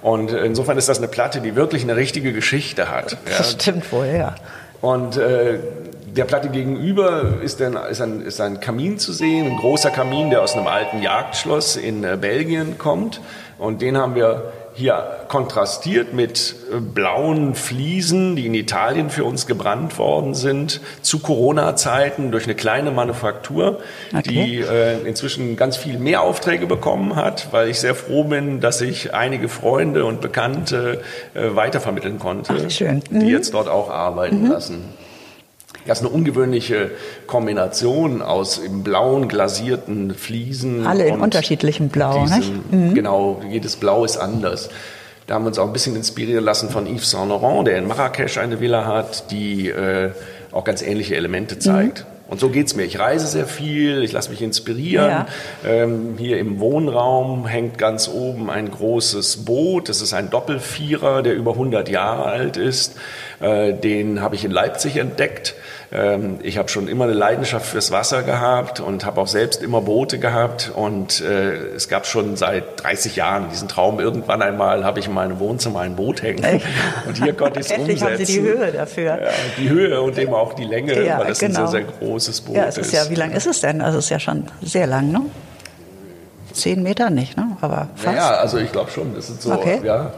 Und 0.02 0.32
insofern 0.32 0.78
ist 0.78 0.90
das 0.90 0.98
eine 0.98 1.08
Platte, 1.08 1.42
die 1.42 1.56
wirklich 1.56 1.84
eine 1.84 1.96
richtige 1.96 2.34
Geschichte 2.34 2.90
hat. 2.90 3.18
Das 3.26 3.38
ja. 3.38 3.44
stimmt 3.60 3.92
wohl, 3.92 4.08
ja. 4.08 4.36
Und 4.82 5.18
äh, 5.18 5.60
der 6.16 6.26
Platte 6.26 6.50
gegenüber 6.50 7.36
ist 7.42 7.62
ein, 7.62 7.76
ist, 7.90 8.02
ein, 8.02 8.22
ist 8.22 8.42
ein 8.42 8.60
Kamin 8.60 8.98
zu 8.98 9.14
sehen, 9.14 9.48
ein 9.48 9.58
großer 9.58 9.90
Kamin, 9.90 10.30
der 10.30 10.42
aus 10.42 10.56
einem 10.56 10.68
alten 10.68 11.02
Jagdschloss 11.02 11.76
in 11.76 12.04
äh, 12.04 12.18
Belgien 12.20 12.78
kommt. 12.78 13.22
Und 13.58 13.82
den 13.82 13.98
haben 13.98 14.16
wir 14.16 14.52
hier 14.80 15.26
kontrastiert 15.28 16.14
mit 16.14 16.56
äh, 16.72 16.80
blauen 16.80 17.54
Fliesen, 17.54 18.36
die 18.36 18.46
in 18.46 18.54
Italien 18.54 19.10
für 19.10 19.26
uns 19.26 19.46
gebrannt 19.46 19.98
worden 19.98 20.34
sind, 20.34 20.82
zu 21.02 21.20
Corona-Zeiten 21.20 22.32
durch 22.32 22.46
eine 22.46 22.56
kleine 22.56 22.92
Manufaktur, 22.92 23.80
okay. 24.12 24.22
die 24.24 24.60
äh, 24.62 25.02
inzwischen 25.08 25.56
ganz 25.58 25.78
viel 25.78 26.00
mehr 26.00 26.22
Aufträge 26.22 26.66
bekommen 26.66 27.16
hat, 27.16 27.50
weil 27.52 27.70
ich 27.70 27.80
sehr 27.80 27.94
froh 27.94 28.24
bin, 28.24 28.62
dass 28.62 28.82
ich 28.82 29.14
einige 29.14 29.50
Freunde 29.50 30.06
und 30.06 30.22
Bekannte 30.22 31.02
äh, 31.34 31.56
weitervermitteln 31.56 32.18
konnte, 32.18 32.54
Ach, 32.68 32.82
mhm. 32.82 33.20
die 33.20 33.28
jetzt 33.28 33.54
dort 33.54 33.68
auch 33.68 33.90
arbeiten 33.90 34.44
mhm. 34.44 34.52
lassen. 34.52 34.84
Das 35.86 36.00
ist 36.00 36.06
eine 36.06 36.14
ungewöhnliche 36.14 36.92
Kombination 37.28 38.22
aus 38.22 38.58
im 38.58 38.84
blauen 38.84 39.28
glasierten 39.28 40.14
Fliesen. 40.14 40.86
Alle 40.86 41.08
in 41.08 41.20
unterschiedlichem 41.20 41.90
Blau, 41.90 42.24
diesem, 42.24 42.38
nicht? 42.38 42.72
Mhm. 42.72 42.94
Genau, 42.94 43.42
jedes 43.50 43.76
Blau 43.76 44.06
ist 44.06 44.18
anders. 44.18 44.70
Da 45.28 45.36
haben 45.36 45.44
wir 45.44 45.50
uns 45.50 45.60
auch 45.60 45.68
ein 45.68 45.74
bisschen 45.74 45.96
inspirieren 45.96 46.44
lassen 46.44 46.70
von 46.70 46.88
Yves 46.88 47.12
Saint 47.12 47.30
Laurent, 47.30 47.68
der 47.68 47.78
in 47.78 47.88
Marrakesch 47.88 48.38
eine 48.40 48.60
Villa 48.60 48.86
hat, 48.86 49.30
die 49.32 49.70
äh, 49.70 50.12
auch 50.52 50.64
ganz 50.64 50.82
ähnliche 50.82 51.16
Elemente 51.16 51.60
zeigt. 51.60 52.00
Mhm. 52.00 52.20
Und 52.30 52.40
so 52.40 52.50
geht's 52.50 52.76
mir. 52.76 52.84
Ich 52.84 53.00
reise 53.00 53.26
sehr 53.26 53.48
viel, 53.48 54.04
ich 54.04 54.12
lasse 54.12 54.30
mich 54.30 54.44
inspirieren. 54.44 55.10
Ja. 55.10 55.26
Ähm, 55.66 56.16
hier 56.18 56.38
im 56.38 56.60
Wohnraum 56.60 57.48
hängt 57.48 57.80
ganz 57.80 58.08
oben 58.08 58.52
ein 58.52 58.70
großes 58.70 59.46
Boot. 59.46 59.90
Das 59.90 60.02
ist 60.02 60.14
ein 60.14 60.30
Doppelvierer, 60.30 61.24
der 61.24 61.34
über 61.34 61.54
100 61.54 61.90
Jahre 61.90 62.26
alt 62.26 62.56
ist. 62.56 62.96
Äh, 63.40 63.74
den 63.74 64.22
habe 64.22 64.36
ich 64.36 64.44
in 64.44 64.52
Leipzig 64.52 64.98
entdeckt. 64.98 65.56
Ähm, 65.92 66.40
ich 66.44 66.58
habe 66.58 66.70
schon 66.70 66.88
immer 66.88 67.06
eine 67.06 67.14
Leidenschaft 67.14 67.66
fürs 67.66 67.92
Wasser 67.92 68.24
gehabt 68.24 68.80
und 68.80 69.06
habe 69.06 69.22
auch 69.22 69.28
selbst 69.28 69.64
immer 69.64 69.82
Boote 69.82 70.20
gehabt. 70.20 70.72
Und 70.76 71.22
äh, 71.22 71.54
es 71.76 71.88
gab 71.88 72.06
schon 72.06 72.36
seit 72.36 72.84
30 72.84 73.16
Jahren 73.16 73.50
diesen 73.50 73.68
Traum. 73.68 74.00
Irgendwann 74.00 74.42
einmal 74.42 74.84
habe 74.84 75.00
ich 75.00 75.08
in 75.08 75.14
meinem 75.14 75.40
Wohnzimmer 75.40 75.80
ein 75.80 75.96
Boot 75.96 76.22
hängen. 76.22 76.62
Und 77.08 77.24
hier 77.24 77.34
konnte 77.34 77.62
ich 77.62 77.72
es 77.72 77.78
umsetzen. 77.78 78.06
haben 78.06 78.18
Sie 78.18 78.26
die 78.26 78.42
Höhe 78.42 78.72
dafür. 78.72 79.22
Ja, 79.22 79.30
die 79.58 79.70
Höhe 79.70 80.02
und 80.02 80.18
eben 80.18 80.34
auch 80.34 80.54
die 80.54 80.66
Länge, 80.66 81.04
ja, 81.04 81.20
weil 81.20 81.28
das 81.28 81.40
genau. 81.40 81.62
ein 81.62 81.68
sehr, 81.68 81.82
sehr 81.82 81.92
großes 82.00 82.42
Boot 82.42 82.56
ja, 82.56 82.66
es 82.66 82.78
ist. 82.78 82.88
ist. 82.88 82.94
Ja, 82.94 83.10
wie 83.10 83.16
lang 83.16 83.32
ist 83.32 83.48
es 83.48 83.62
denn? 83.62 83.82
Also 83.82 84.00
es 84.00 84.06
ist 84.06 84.12
ja 84.12 84.20
schon 84.20 84.46
sehr 84.62 84.86
lang, 84.86 85.12
ne? 85.12 85.22
Zehn 86.54 86.84
Meter 86.84 87.10
nicht, 87.10 87.38
ne? 87.38 87.58
Aber 87.62 87.90
fast. 87.96 88.18
Ja, 88.18 88.30
also 88.32 88.58
ich 88.58 88.72
glaube 88.72 88.92
schon. 88.92 89.16
Das 89.16 89.28
sind 89.28 89.42
so 89.42 89.54
okay. 89.54 89.80
ja, 89.84 90.12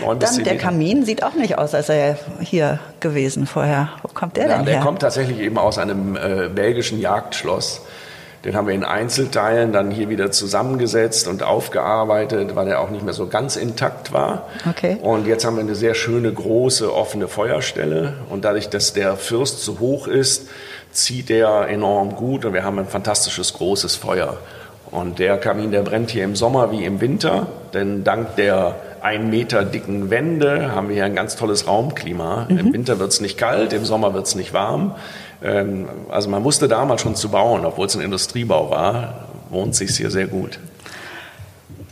neun 0.00 0.18
bis 0.18 0.28
Dann 0.28 0.36
zehn 0.36 0.44
der 0.44 0.52
Meter. 0.54 0.64
Kamin 0.64 1.04
sieht 1.04 1.22
auch 1.22 1.34
nicht 1.34 1.58
aus, 1.58 1.74
als 1.74 1.88
er 1.88 2.16
hier 2.40 2.78
gewesen 3.00 3.46
vorher. 3.46 3.90
Wo 4.02 4.08
kommt 4.08 4.36
der 4.36 4.48
ja, 4.48 4.56
denn 4.56 4.64
der 4.64 4.74
her? 4.74 4.80
Der 4.80 4.86
kommt 4.86 5.00
tatsächlich 5.00 5.38
eben 5.40 5.58
aus 5.58 5.78
einem 5.78 6.16
äh, 6.16 6.48
belgischen 6.48 7.00
Jagdschloss. 7.00 7.82
Den 8.44 8.54
haben 8.56 8.66
wir 8.66 8.74
in 8.74 8.84
Einzelteilen 8.84 9.72
dann 9.72 9.90
hier 9.90 10.10
wieder 10.10 10.30
zusammengesetzt 10.30 11.28
und 11.28 11.42
aufgearbeitet, 11.42 12.54
weil 12.54 12.68
er 12.68 12.80
auch 12.80 12.90
nicht 12.90 13.02
mehr 13.02 13.14
so 13.14 13.26
ganz 13.26 13.56
intakt 13.56 14.12
war. 14.12 14.48
Okay. 14.68 14.98
Und 15.00 15.26
jetzt 15.26 15.46
haben 15.46 15.56
wir 15.56 15.62
eine 15.62 15.74
sehr 15.74 15.94
schöne 15.94 16.30
große 16.30 16.94
offene 16.94 17.26
Feuerstelle. 17.26 18.12
Und 18.28 18.44
dadurch, 18.44 18.68
dass 18.68 18.92
der 18.92 19.16
Fürst 19.16 19.60
so 19.60 19.78
hoch 19.78 20.08
ist, 20.08 20.48
zieht 20.92 21.30
er 21.30 21.68
enorm 21.68 22.16
gut 22.16 22.44
und 22.44 22.52
wir 22.52 22.64
haben 22.64 22.78
ein 22.78 22.86
fantastisches 22.86 23.54
großes 23.54 23.96
Feuer. 23.96 24.36
Und 24.94 25.18
der 25.18 25.38
Kamin, 25.38 25.72
der 25.72 25.82
brennt 25.82 26.12
hier 26.12 26.22
im 26.22 26.36
Sommer 26.36 26.70
wie 26.70 26.84
im 26.84 27.00
Winter, 27.00 27.48
denn 27.72 28.04
dank 28.04 28.36
der 28.36 28.76
ein 29.02 29.28
Meter 29.28 29.64
dicken 29.64 30.08
Wände 30.08 30.70
haben 30.70 30.88
wir 30.88 30.94
hier 30.94 31.04
ein 31.04 31.16
ganz 31.16 31.34
tolles 31.34 31.66
Raumklima. 31.66 32.46
Mhm. 32.48 32.58
Im 32.58 32.72
Winter 32.72 33.00
wird 33.00 33.10
es 33.10 33.20
nicht 33.20 33.36
kalt, 33.36 33.72
im 33.72 33.84
Sommer 33.84 34.14
wird 34.14 34.28
es 34.28 34.36
nicht 34.36 34.52
warm. 34.52 34.94
Ähm, 35.42 35.88
also 36.10 36.30
man 36.30 36.44
musste 36.44 36.68
damals 36.68 37.02
schon 37.02 37.16
zu 37.16 37.28
bauen, 37.28 37.64
obwohl 37.64 37.86
es 37.86 37.96
ein 37.96 38.02
Industriebau 38.02 38.70
war, 38.70 39.26
wohnt 39.50 39.74
sich 39.74 39.96
hier 39.96 40.12
sehr 40.12 40.28
gut. 40.28 40.60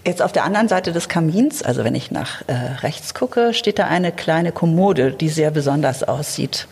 Jetzt 0.07 0.23
auf 0.23 0.31
der 0.31 0.45
anderen 0.45 0.69
Seite 0.69 0.93
des 0.93 1.09
Kamins, 1.09 1.61
also 1.65 1.83
wenn 1.83 1.97
ich 1.97 2.12
nach 2.12 2.43
äh, 2.47 2.53
rechts 2.83 3.15
gucke, 3.15 3.53
steht 3.53 3.81
da 3.81 3.88
eine 3.88 4.12
kleine 4.12 4.53
Kommode, 4.53 5.11
die 5.11 5.29
sehr 5.29 5.51
besonders 5.51 6.05
aussieht. 6.05 6.69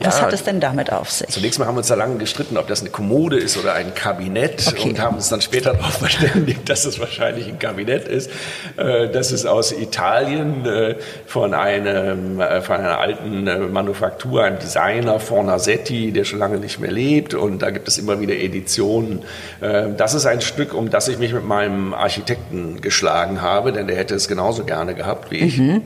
Was 0.00 0.18
ja, 0.18 0.26
hat 0.26 0.32
es 0.32 0.44
denn 0.44 0.60
damit 0.60 0.92
auf 0.92 1.10
sich? 1.10 1.28
Zunächst 1.28 1.58
mal 1.58 1.66
haben 1.66 1.74
wir 1.74 1.78
uns 1.78 1.88
da 1.88 1.94
lange 1.94 2.16
gestritten, 2.16 2.58
ob 2.58 2.66
das 2.66 2.80
eine 2.80 2.90
Kommode 2.90 3.38
ist 3.38 3.56
oder 3.56 3.74
ein 3.74 3.94
Kabinett 3.94 4.66
okay. 4.68 4.90
und 4.90 5.00
haben 5.00 5.16
uns 5.16 5.28
dann 5.28 5.40
später 5.40 5.72
darauf 5.72 5.94
verständigt, 5.98 6.68
dass 6.68 6.84
es 6.84 7.00
wahrscheinlich 7.00 7.48
ein 7.48 7.58
Kabinett 7.58 8.06
ist. 8.06 8.30
Äh, 8.76 9.08
das 9.08 9.32
ist 9.32 9.46
aus 9.46 9.72
Italien 9.72 10.66
äh, 10.66 10.96
von, 11.26 11.54
einem, 11.54 12.40
äh, 12.40 12.60
von 12.60 12.76
einer 12.76 12.98
alten 12.98 13.72
Manufaktur, 13.72 14.44
einem 14.44 14.58
Designer, 14.58 15.18
Fornasetti, 15.18 16.12
der 16.12 16.24
schon 16.24 16.38
lange 16.38 16.58
nicht 16.58 16.78
mehr 16.78 16.92
lebt 16.92 17.34
und 17.34 17.62
da 17.62 17.70
gibt 17.70 17.88
es 17.88 17.98
immer 17.98 18.20
wieder 18.20 18.34
Editionen. 18.34 19.22
Das 19.60 20.14
ist 20.14 20.26
ein 20.26 20.40
Stück, 20.40 20.74
um 20.74 20.90
das 20.90 21.08
ich 21.08 21.18
mich 21.18 21.32
mit 21.32 21.44
meinem 21.44 21.94
Architekten 21.94 22.80
geschlagen 22.80 23.40
habe, 23.40 23.72
denn 23.72 23.86
der 23.86 23.96
hätte 23.96 24.14
es 24.14 24.28
genauso 24.28 24.64
gerne 24.64 24.94
gehabt 24.94 25.30
wie 25.30 25.36
ich. 25.36 25.58
Mhm. 25.58 25.82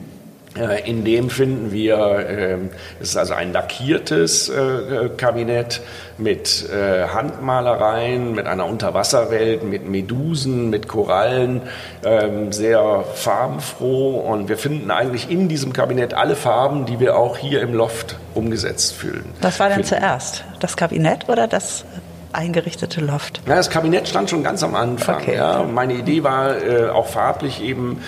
Äh, 0.57 0.89
in 0.89 1.05
dem 1.05 1.29
finden 1.29 1.71
wir, 1.71 2.25
ähm, 2.27 2.69
es 2.99 3.09
ist 3.09 3.17
also 3.17 3.33
ein 3.33 3.53
lackiertes 3.53 4.49
äh, 4.49 5.09
Kabinett 5.15 5.81
mit 6.17 6.69
äh, 6.69 7.07
Handmalereien, 7.07 8.35
mit 8.35 8.47
einer 8.47 8.65
Unterwasserwelt, 8.65 9.63
mit 9.63 9.87
Medusen, 9.87 10.69
mit 10.69 10.89
Korallen, 10.89 11.61
ähm, 12.03 12.51
sehr 12.51 13.05
farbenfroh. 13.15 14.19
Und 14.19 14.49
wir 14.49 14.57
finden 14.57 14.91
eigentlich 14.91 15.31
in 15.31 15.47
diesem 15.47 15.71
Kabinett 15.71 16.13
alle 16.13 16.35
Farben, 16.35 16.85
die 16.85 16.99
wir 16.99 17.17
auch 17.17 17.37
hier 17.37 17.61
im 17.61 17.73
Loft 17.73 18.17
umgesetzt 18.33 18.93
fühlen. 18.93 19.25
Was 19.41 19.59
war 19.59 19.69
denn 19.69 19.85
zuerst? 19.85 20.43
Das 20.59 20.75
Kabinett 20.75 21.29
oder 21.29 21.47
das 21.47 21.85
eingerichtete 22.33 23.01
Loft? 23.01 23.41
Ja, 23.47 23.55
das 23.55 23.69
Kabinett 23.69 24.07
stand 24.07 24.29
schon 24.29 24.43
ganz 24.43 24.63
am 24.63 24.75
Anfang. 24.75 25.17
Okay. 25.17 25.35
Ja. 25.35 25.63
Meine 25.63 25.93
Idee 25.93 26.23
war 26.23 26.61
äh, 26.61 26.89
auch 26.89 27.07
farblich 27.07 27.61
eben 27.61 28.01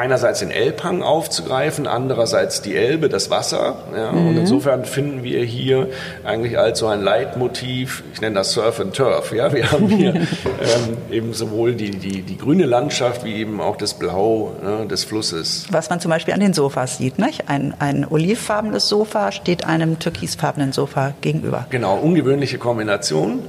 einerseits 0.00 0.40
den 0.40 0.50
Elbhang 0.50 1.02
aufzugreifen, 1.02 1.86
andererseits 1.86 2.62
die 2.62 2.74
Elbe, 2.74 3.10
das 3.10 3.30
Wasser. 3.30 3.76
Ja, 3.94 4.12
mhm. 4.12 4.28
Und 4.28 4.36
insofern 4.38 4.86
finden 4.86 5.22
wir 5.22 5.44
hier 5.44 5.88
eigentlich 6.24 6.58
als 6.58 6.78
so 6.78 6.86
ein 6.86 7.02
Leitmotiv, 7.02 8.02
ich 8.14 8.20
nenne 8.22 8.36
das 8.36 8.52
Surf 8.52 8.80
and 8.80 8.96
Turf. 8.96 9.32
Ja, 9.32 9.52
wir 9.52 9.70
haben 9.70 9.88
hier 9.88 10.14
ähm, 10.14 10.96
eben 11.10 11.34
sowohl 11.34 11.74
die, 11.74 11.90
die, 11.90 12.22
die 12.22 12.38
grüne 12.38 12.64
Landschaft 12.64 13.24
wie 13.24 13.34
eben 13.34 13.60
auch 13.60 13.76
das 13.76 13.94
Blau 13.94 14.56
ne, 14.62 14.86
des 14.86 15.04
Flusses. 15.04 15.66
Was 15.70 15.90
man 15.90 16.00
zum 16.00 16.10
Beispiel 16.10 16.32
an 16.32 16.40
den 16.40 16.54
Sofas 16.54 16.96
sieht, 16.96 17.18
nicht? 17.18 17.48
Ein, 17.48 17.74
ein 17.78 18.06
olivfarbenes 18.08 18.88
Sofa 18.88 19.32
steht 19.32 19.66
einem 19.66 19.98
türkisfarbenen 19.98 20.72
Sofa 20.72 21.12
gegenüber. 21.20 21.66
Genau, 21.68 21.96
ungewöhnliche 21.96 22.56
Kombination. 22.56 23.40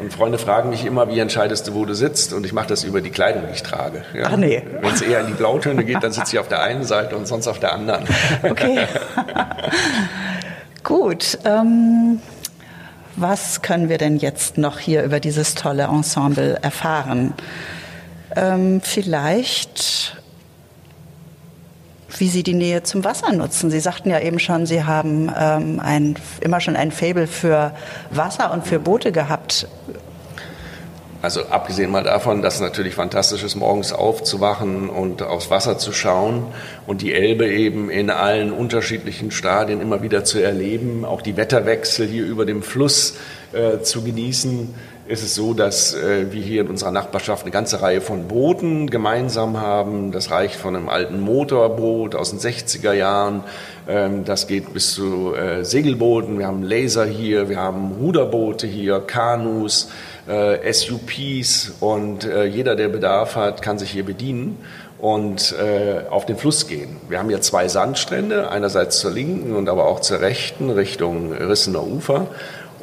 Und 0.00 0.12
Freunde 0.12 0.38
fragen 0.38 0.70
mich 0.70 0.84
immer, 0.84 1.08
wie 1.08 1.18
entscheidest 1.18 1.68
du, 1.68 1.74
wo 1.74 1.84
du 1.84 1.94
sitzt? 1.94 2.32
Und 2.32 2.46
ich 2.46 2.52
mache 2.52 2.68
das 2.68 2.84
über 2.84 3.00
die 3.00 3.10
Kleidung, 3.10 3.44
die 3.48 3.54
ich 3.54 3.62
trage. 3.62 4.02
Ja. 4.14 4.28
Ach 4.32 4.36
nee. 4.36 4.62
Wenn 4.80 4.92
es 4.92 5.02
eher 5.02 5.20
in 5.20 5.26
die 5.26 5.34
Blautöne 5.34 5.84
geht, 5.84 6.02
dann 6.02 6.12
sitze 6.12 6.36
ich 6.36 6.38
auf 6.38 6.48
der 6.48 6.62
einen 6.62 6.84
Seite 6.84 7.16
und 7.16 7.26
sonst 7.26 7.46
auf 7.46 7.60
der 7.60 7.72
anderen. 7.72 8.04
Okay. 8.42 8.86
Gut. 10.84 11.38
Ähm, 11.44 12.20
was 13.16 13.60
können 13.60 13.88
wir 13.88 13.98
denn 13.98 14.16
jetzt 14.16 14.56
noch 14.56 14.78
hier 14.78 15.02
über 15.02 15.20
dieses 15.20 15.54
tolle 15.54 15.84
Ensemble 15.84 16.58
erfahren? 16.62 17.34
Ähm, 18.34 18.80
vielleicht 18.82 20.19
wie 22.18 22.28
Sie 22.28 22.42
die 22.42 22.54
Nähe 22.54 22.82
zum 22.82 23.04
Wasser 23.04 23.32
nutzen. 23.32 23.70
Sie 23.70 23.80
sagten 23.80 24.10
ja 24.10 24.20
eben 24.20 24.38
schon, 24.38 24.66
Sie 24.66 24.84
haben 24.84 25.32
ähm, 25.36 25.80
ein, 25.80 26.16
immer 26.40 26.60
schon 26.60 26.76
ein 26.76 26.92
Faible 26.92 27.26
für 27.26 27.72
Wasser 28.10 28.52
und 28.52 28.66
für 28.66 28.78
Boote 28.78 29.12
gehabt. 29.12 29.66
Also 31.22 31.44
abgesehen 31.48 31.90
mal 31.90 32.02
davon, 32.02 32.40
dass 32.40 32.54
es 32.54 32.60
natürlich 32.62 32.94
fantastisch 32.94 33.42
ist, 33.42 33.54
morgens 33.54 33.92
aufzuwachen 33.92 34.88
und 34.88 35.22
aufs 35.22 35.50
Wasser 35.50 35.76
zu 35.76 35.92
schauen 35.92 36.46
und 36.86 37.02
die 37.02 37.12
Elbe 37.12 37.46
eben 37.46 37.90
in 37.90 38.08
allen 38.08 38.52
unterschiedlichen 38.52 39.30
Stadien 39.30 39.82
immer 39.82 40.02
wieder 40.02 40.24
zu 40.24 40.38
erleben, 40.38 41.04
auch 41.04 41.20
die 41.20 41.36
Wetterwechsel 41.36 42.06
hier 42.06 42.24
über 42.24 42.46
dem 42.46 42.62
Fluss 42.62 43.18
äh, 43.52 43.80
zu 43.80 44.02
genießen, 44.02 44.74
ist 45.10 45.24
es 45.24 45.34
so, 45.34 45.54
dass 45.54 45.92
äh, 45.92 46.30
wir 46.30 46.40
hier 46.40 46.60
in 46.60 46.68
unserer 46.68 46.92
Nachbarschaft 46.92 47.42
eine 47.42 47.50
ganze 47.50 47.82
Reihe 47.82 48.00
von 48.00 48.28
Booten 48.28 48.88
gemeinsam 48.88 49.60
haben. 49.60 50.12
Das 50.12 50.30
reicht 50.30 50.54
von 50.54 50.76
einem 50.76 50.88
alten 50.88 51.18
Motorboot 51.18 52.14
aus 52.14 52.30
den 52.30 52.38
60er 52.38 52.92
Jahren. 52.92 53.42
Ähm, 53.88 54.24
das 54.24 54.46
geht 54.46 54.72
bis 54.72 54.94
zu 54.94 55.34
äh, 55.34 55.64
Segelbooten. 55.64 56.38
Wir 56.38 56.46
haben 56.46 56.62
Laser 56.62 57.06
hier, 57.06 57.48
wir 57.48 57.58
haben 57.58 57.90
Ruderboote 58.00 58.68
hier, 58.68 59.00
Kanus, 59.00 59.90
äh, 60.28 60.72
SUPs 60.72 61.72
und 61.80 62.24
äh, 62.24 62.44
jeder, 62.44 62.76
der 62.76 62.88
Bedarf 62.88 63.34
hat, 63.34 63.62
kann 63.62 63.80
sich 63.80 63.90
hier 63.90 64.04
bedienen 64.04 64.58
und 65.00 65.54
äh, 65.58 66.08
auf 66.08 66.26
den 66.26 66.36
Fluss 66.36 66.68
gehen. 66.68 66.98
Wir 67.08 67.18
haben 67.18 67.30
hier 67.30 67.40
zwei 67.40 67.66
Sandstrände, 67.66 68.50
einerseits 68.50 69.00
zur 69.00 69.10
linken 69.10 69.56
und 69.56 69.68
aber 69.68 69.86
auch 69.86 70.00
zur 70.00 70.20
rechten 70.20 70.70
Richtung 70.70 71.32
Rissener 71.32 71.84
Ufer. 71.84 72.28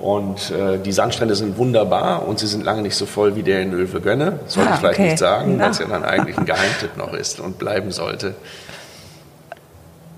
Und 0.02 0.52
äh, 0.52 0.78
die 0.78 0.92
Sandstrände 0.92 1.36
sind 1.36 1.58
wunderbar 1.58 2.28
und 2.28 2.38
sie 2.40 2.48
sind 2.48 2.64
lange 2.64 2.84
nicht 2.84 2.96
so 2.96 3.06
voll 3.06 3.36
wie 3.36 3.44
der 3.44 3.62
in 3.62 3.74
Ölve-Gönne. 3.74 4.40
Sollte 4.48 4.70
ah, 4.70 4.74
ich 4.74 4.80
vielleicht 4.80 5.00
okay. 5.00 5.10
nicht 5.10 5.18
sagen, 5.18 5.60
weil 5.60 5.72
es 5.72 5.80
ja 5.80 5.88
dann 5.88 6.04
eigentlich 6.04 6.38
ein 6.38 6.46
Geheimtipp 6.46 6.98
noch 6.98 7.14
ist 7.14 7.40
und 7.40 7.58
bleiben 7.58 7.92
sollte. 7.92 8.36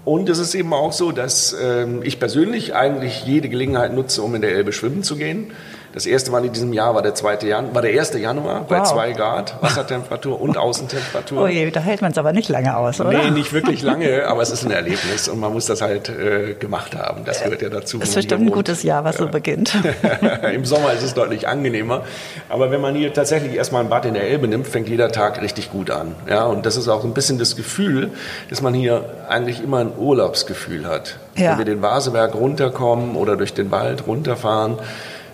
Und 0.06 0.28
es 0.28 0.39
ist 0.39 0.56
eben 0.56 0.74
auch 0.74 0.92
so, 0.92 1.12
dass 1.12 1.54
äh, 1.54 1.86
ich 2.04 2.20
persönlich 2.20 2.76
eigentlich 2.76 3.26
jede 3.26 3.48
Gelegenheit 3.48 3.94
nutze, 3.94 4.22
um 4.22 4.36
in 4.36 4.42
der 4.42 4.52
Elbe 4.52 4.74
schwimmen 4.74 5.04
zu 5.04 5.15
gehen. 5.15 5.52
Das 6.00 6.06
erste 6.06 6.32
Mal 6.32 6.46
in 6.46 6.54
diesem 6.54 6.72
Jahr 6.72 6.96
war 6.96 7.02
der, 7.02 7.14
2. 7.14 7.40
Jan 7.42 7.76
war 7.76 7.82
der 7.82 7.92
1. 7.92 8.14
Januar 8.14 8.62
bei 8.62 8.82
2 8.82 9.12
Grad 9.12 9.62
Wassertemperatur 9.62 10.40
und 10.40 10.58
Außentemperatur. 10.58 11.42
Oh 11.44 11.48
je, 11.48 11.70
da 11.72 11.82
hält 11.82 12.02
man 12.02 12.12
es 12.12 12.18
aber 12.18 12.32
nicht 12.32 12.48
lange 12.48 12.78
aus, 12.78 13.02
oder? 13.02 13.12
Nee, 13.12 13.32
nicht 13.32 13.52
wirklich 13.52 13.82
lange, 13.82 14.26
aber 14.26 14.42
es 14.42 14.50
ist 14.50 14.66
ein 14.66 14.72
Erlebnis 14.72 15.28
und 15.28 15.40
man 15.42 15.52
muss 15.52 15.66
das 15.66 15.82
halt 15.82 16.08
äh, 16.08 16.54
gemacht 16.54 16.96
haben. 16.96 17.26
Das 17.26 17.44
gehört 17.44 17.62
ja 17.62 17.70
dazu. 17.70 18.00
Es 18.02 18.10
ist 18.10 18.16
bestimmt 18.16 18.44
ein 18.44 18.52
gutes 18.52 18.84
Jahr, 18.84 19.04
was 19.04 19.18
ja. 19.18 19.26
so 19.26 19.32
beginnt. 19.32 19.74
Im 20.54 20.64
Sommer 20.64 20.94
ist 20.94 21.04
es 21.04 21.14
deutlich 21.14 21.50
angenehmer. 21.50 22.04
Aber 22.48 22.72
wenn 22.72 22.80
man 22.80 22.96
hier 22.96 23.14
tatsächlich 23.14 23.56
erstmal 23.56 23.84
ein 23.84 23.90
Bad 23.90 24.06
in 24.06 24.14
der 24.14 24.24
Elbe 24.24 24.48
nimmt, 24.48 24.68
fängt 24.68 24.88
jeder 24.88 25.12
Tag 25.12 25.42
richtig 25.42 25.70
gut 25.70 25.92
an. 25.92 26.16
Ja, 26.30 26.46
und 26.46 26.66
das 26.66 26.78
ist 26.78 26.88
auch 26.88 27.04
ein 27.04 27.14
bisschen 27.14 27.40
das 27.40 27.58
Gefühl, 27.58 28.12
dass 28.50 28.62
man 28.62 28.74
hier 28.74 29.04
eigentlich 29.28 29.62
immer 29.62 29.80
ein 29.80 29.92
Urlaubsgefühl 29.98 30.88
hat. 30.88 31.18
Ja. 31.36 31.52
Wenn 31.52 31.58
wir 31.60 31.66
den 31.66 31.82
Vaseberg 31.82 32.36
runterkommen 32.36 33.16
oder 33.16 33.36
durch 33.36 33.54
den 33.54 33.72
Wald 33.72 34.08
runterfahren, 34.08 34.78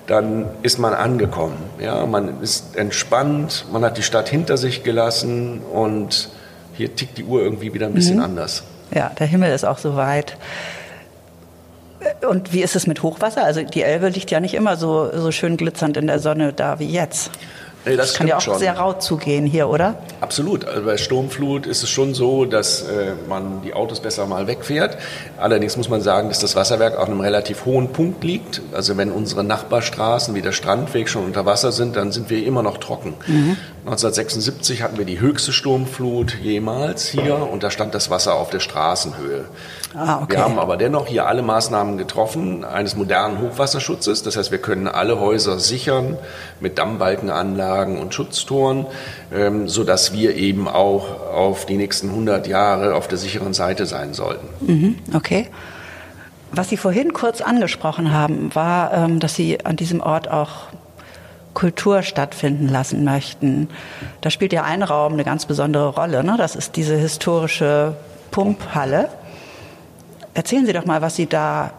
dann 0.08 0.46
ist 0.62 0.78
man 0.78 0.94
angekommen. 0.94 1.58
Ja, 1.80 2.06
man 2.06 2.42
ist 2.42 2.76
entspannt, 2.76 3.66
man 3.72 3.84
hat 3.84 3.98
die 3.98 4.04
Stadt 4.04 4.30
hinter 4.30 4.58
sich 4.58 4.84
gelassen 4.84 5.62
und 5.62 6.30
hier 6.74 6.96
tickt 6.96 7.18
die 7.18 7.24
Uhr 7.24 7.42
irgendwie 7.42 7.74
wieder 7.74 7.88
ein 7.88 7.94
bisschen 7.94 8.18
mhm. 8.18 8.24
anders. 8.24 8.64
Ja, 8.94 9.12
der 9.18 9.28
Himmel 9.28 9.52
ist 9.54 9.64
auch 9.64 9.78
so 9.78 9.96
weit. 9.96 10.38
Und 12.30 12.54
wie 12.54 12.62
ist 12.62 12.76
es 12.76 12.86
mit 12.86 13.02
Hochwasser? 13.02 13.44
Also 13.44 13.64
die 13.64 13.82
Elbe 13.82 14.10
liegt 14.10 14.30
ja 14.30 14.40
nicht 14.40 14.54
immer 14.54 14.78
so, 14.78 15.10
so 15.14 15.32
schön 15.32 15.58
glitzernd 15.58 15.98
in 15.98 16.08
der 16.08 16.20
Sonne 16.20 16.54
da 16.54 16.80
wie 16.80 16.86
jetzt. 16.86 17.32
Nee, 17.86 17.96
das, 17.96 18.10
das 18.10 18.18
kann 18.18 18.28
ja 18.28 18.38
auch 18.38 18.42
schon. 18.42 18.58
sehr 18.58 18.78
rau 18.78 18.94
zugehen 18.94 19.46
hier, 19.46 19.70
oder? 19.70 19.96
Absolut. 20.22 20.66
Also 20.66 20.84
bei 20.84 20.98
Sturmflut 20.98 21.68
ist 21.68 21.84
es 21.84 21.90
schon 21.90 22.14
so, 22.14 22.46
dass 22.46 22.82
äh, 22.82 23.14
man 23.28 23.62
die 23.62 23.74
Autos 23.74 24.00
besser 24.00 24.26
mal 24.26 24.48
wegfährt. 24.48 24.98
Allerdings 25.38 25.78
muss 25.78 25.90
man 25.90 26.02
sagen, 26.02 26.30
dass 26.30 26.40
das 26.40 26.56
Wasserwerk 26.56 26.98
auf 26.98 27.08
einem 27.08 27.22
relativ 27.22 27.66
hohen 27.66 27.90
Punkt 27.90 28.24
liegt. 28.24 28.62
Also 28.74 28.98
wenn 28.98 29.12
unsere 29.12 29.44
Nachbarstraßen 29.44 30.34
wie 30.34 30.42
der 30.42 30.52
Strandweg 30.52 31.10
schon 31.10 31.26
unter 31.26 31.46
Wasser 31.46 31.72
sind, 31.72 31.96
dann 31.96 32.12
sind 32.12 32.30
wir 32.30 32.46
immer 32.46 32.64
noch 32.64 32.78
trocken. 32.78 33.14
Mhm. 33.28 33.58
1976 33.86 34.82
hatten 34.82 34.98
wir 34.98 35.06
die 35.06 35.20
höchste 35.20 35.54
Sturmflut 35.54 36.40
jemals 36.42 37.06
hier 37.08 37.36
und 37.38 37.62
da 37.62 37.70
stand 37.70 37.94
das 37.94 38.10
Wasser 38.10 38.34
auf 38.34 38.50
der 38.50 38.60
Straßenhöhe. 38.60 39.46
Ah, 39.94 40.24
okay. 40.24 40.38
Wir 40.38 40.44
haben 40.44 40.58
aber 40.58 40.76
dennoch 40.76 41.06
hier 41.06 41.28
alle 41.28 41.44
Maßnahmen 41.44 41.96
getroffen 42.00 42.64
eines 42.64 42.96
modernen 42.96 43.40
Hochwasserschutzes. 43.40 44.24
Das 44.24 44.38
heißt, 44.38 44.50
wir 44.50 44.58
können 44.58 44.88
alle 44.88 45.20
Häuser 45.20 45.60
sichern 45.60 46.18
mit 46.60 46.80
Dammbalkenanlagen 46.80 48.00
und 48.00 48.16
Schutztoren, 48.16 48.88
ähm, 49.32 49.68
sodass 49.68 50.14
wir 50.14 50.36
eben 50.36 50.68
auch 50.68 51.22
auf 51.22 51.68
die 51.68 51.78
nächsten 51.78 52.10
100 52.10 52.48
Jahre 52.48 52.96
auf 52.96 53.08
der 53.08 53.20
sicheren 53.20 53.54
Seite 53.54 53.86
sein 53.86 54.16
sollten. 54.16 54.48
Mhm, 54.62 54.96
okay. 55.14 55.48
Was 56.52 56.70
Sie 56.70 56.78
vorhin 56.78 57.14
kurz 57.14 57.42
angesprochen 57.42 58.12
haben, 58.12 58.56
war, 58.56 58.92
ähm, 58.94 59.20
dass 59.20 59.36
Sie 59.36 59.64
an 59.64 59.76
diesem 59.76 60.02
Ort 60.02 60.32
auch 60.32 60.70
Kultur 61.56 62.04
stattfinden 62.04 62.68
lassen 62.68 63.04
möchten. 63.04 63.70
Da 64.22 64.30
spielt 64.30 64.54
ja 64.54 64.64
ein 64.64 64.84
Raum 64.84 65.14
eine 65.14 65.24
ganz 65.24 65.48
besondere 65.48 65.88
Rolle. 65.88 66.24
Ne? 66.24 66.36
Das 66.38 66.56
ist 66.56 66.76
diese 66.76 66.96
historische 66.96 67.96
Pumphalle. 68.30 69.10
Erzählen 70.36 70.68
Sie 70.68 70.74
doch 70.74 70.86
mal, 70.86 71.02
was 71.02 71.16
Sie 71.16 71.26
da 71.26 71.72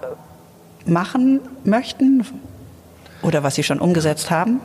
machen 0.87 1.41
möchten 1.65 2.25
oder 3.23 3.43
was 3.43 3.55
Sie 3.55 3.63
schon 3.63 3.81
umgesetzt 3.81 4.31
haben. 4.31 4.61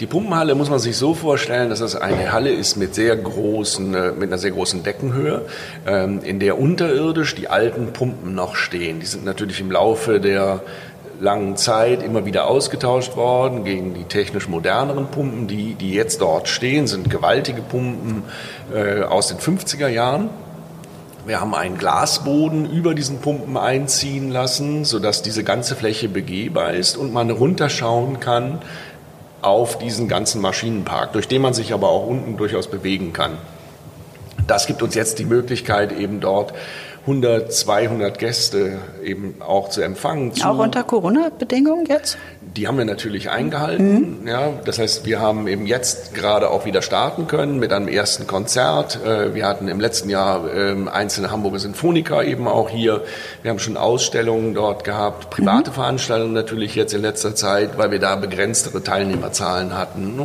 Die 0.00 0.06
Pumpenhalle 0.06 0.54
muss 0.54 0.68
man 0.68 0.78
sich 0.78 0.96
so 0.96 1.14
vorstellen, 1.14 1.70
dass 1.70 1.80
es 1.80 1.96
eine 1.96 2.32
Halle 2.32 2.50
ist 2.50 2.76
mit 2.76 2.94
sehr 2.94 3.16
großen, 3.16 3.94
äh, 3.94 4.12
mit 4.12 4.28
einer 4.28 4.38
sehr 4.38 4.50
großen 4.50 4.82
Deckenhöhe, 4.82 5.46
ähm, 5.86 6.20
in 6.22 6.40
der 6.40 6.58
unterirdisch 6.58 7.34
die 7.34 7.48
alten 7.48 7.92
Pumpen 7.92 8.34
noch 8.34 8.56
stehen. 8.56 9.00
Die 9.00 9.06
sind 9.06 9.24
natürlich 9.24 9.60
im 9.60 9.70
Laufe 9.70 10.20
der 10.20 10.62
langen 11.20 11.56
Zeit 11.56 12.02
immer 12.02 12.24
wieder 12.24 12.46
ausgetauscht 12.46 13.16
worden 13.16 13.64
gegen 13.64 13.94
die 13.94 14.04
technisch 14.04 14.48
moderneren 14.48 15.06
Pumpen. 15.06 15.46
Die, 15.46 15.74
die 15.74 15.92
jetzt 15.92 16.20
dort 16.20 16.48
stehen, 16.48 16.86
sind 16.86 17.10
gewaltige 17.10 17.62
Pumpen 17.62 18.24
äh, 18.74 19.02
aus 19.02 19.28
den 19.28 19.38
50er 19.38 19.88
Jahren. 19.88 20.30
Wir 21.26 21.40
haben 21.40 21.54
einen 21.54 21.76
Glasboden 21.76 22.68
über 22.70 22.94
diesen 22.94 23.18
Pumpen 23.18 23.56
einziehen 23.58 24.30
lassen, 24.30 24.86
sodass 24.86 25.20
diese 25.20 25.44
ganze 25.44 25.76
Fläche 25.76 26.08
begehbar 26.08 26.72
ist 26.72 26.96
und 26.96 27.12
man 27.12 27.30
runterschauen 27.30 28.20
kann 28.20 28.60
auf 29.42 29.78
diesen 29.78 30.08
ganzen 30.08 30.40
Maschinenpark, 30.40 31.12
durch 31.12 31.28
den 31.28 31.42
man 31.42 31.52
sich 31.54 31.74
aber 31.74 31.90
auch 31.90 32.06
unten 32.06 32.36
durchaus 32.38 32.68
bewegen 32.68 33.12
kann. 33.12 33.32
Das 34.46 34.66
gibt 34.66 34.82
uns 34.82 34.94
jetzt 34.94 35.18
die 35.18 35.24
Möglichkeit, 35.26 35.92
eben 35.92 36.20
dort 36.20 36.54
100, 37.02 37.52
200 37.52 38.18
Gäste 38.18 38.78
eben 39.02 39.36
auch 39.40 39.70
zu 39.70 39.80
empfangen. 39.80 40.34
Zu, 40.34 40.46
auch 40.46 40.58
unter 40.58 40.84
Corona-Bedingungen 40.84 41.86
jetzt? 41.86 42.18
Die 42.56 42.68
haben 42.68 42.76
wir 42.76 42.84
natürlich 42.84 43.30
eingehalten. 43.30 44.20
Mhm. 44.20 44.28
Ja, 44.28 44.52
das 44.64 44.78
heißt, 44.78 45.06
wir 45.06 45.18
haben 45.18 45.48
eben 45.48 45.66
jetzt 45.66 46.14
gerade 46.14 46.50
auch 46.50 46.66
wieder 46.66 46.82
starten 46.82 47.26
können 47.26 47.58
mit 47.58 47.72
einem 47.72 47.88
ersten 47.88 48.26
Konzert. 48.26 48.98
Äh, 49.04 49.34
wir 49.34 49.46
hatten 49.46 49.68
im 49.68 49.80
letzten 49.80 50.10
Jahr 50.10 50.52
ähm, 50.52 50.88
einzelne 50.88 51.30
Hamburger 51.30 51.58
Sinfoniker 51.58 52.22
eben 52.24 52.46
auch 52.46 52.68
hier. 52.68 53.02
Wir 53.42 53.50
haben 53.50 53.58
schon 53.58 53.78
Ausstellungen 53.78 54.52
dort 54.52 54.84
gehabt, 54.84 55.30
private 55.30 55.70
mhm. 55.70 55.74
Veranstaltungen 55.74 56.34
natürlich 56.34 56.74
jetzt 56.74 56.92
in 56.92 57.00
letzter 57.00 57.34
Zeit, 57.34 57.78
weil 57.78 57.90
wir 57.90 57.98
da 57.98 58.16
begrenztere 58.16 58.82
Teilnehmerzahlen 58.82 59.76
hatten. 59.76 60.16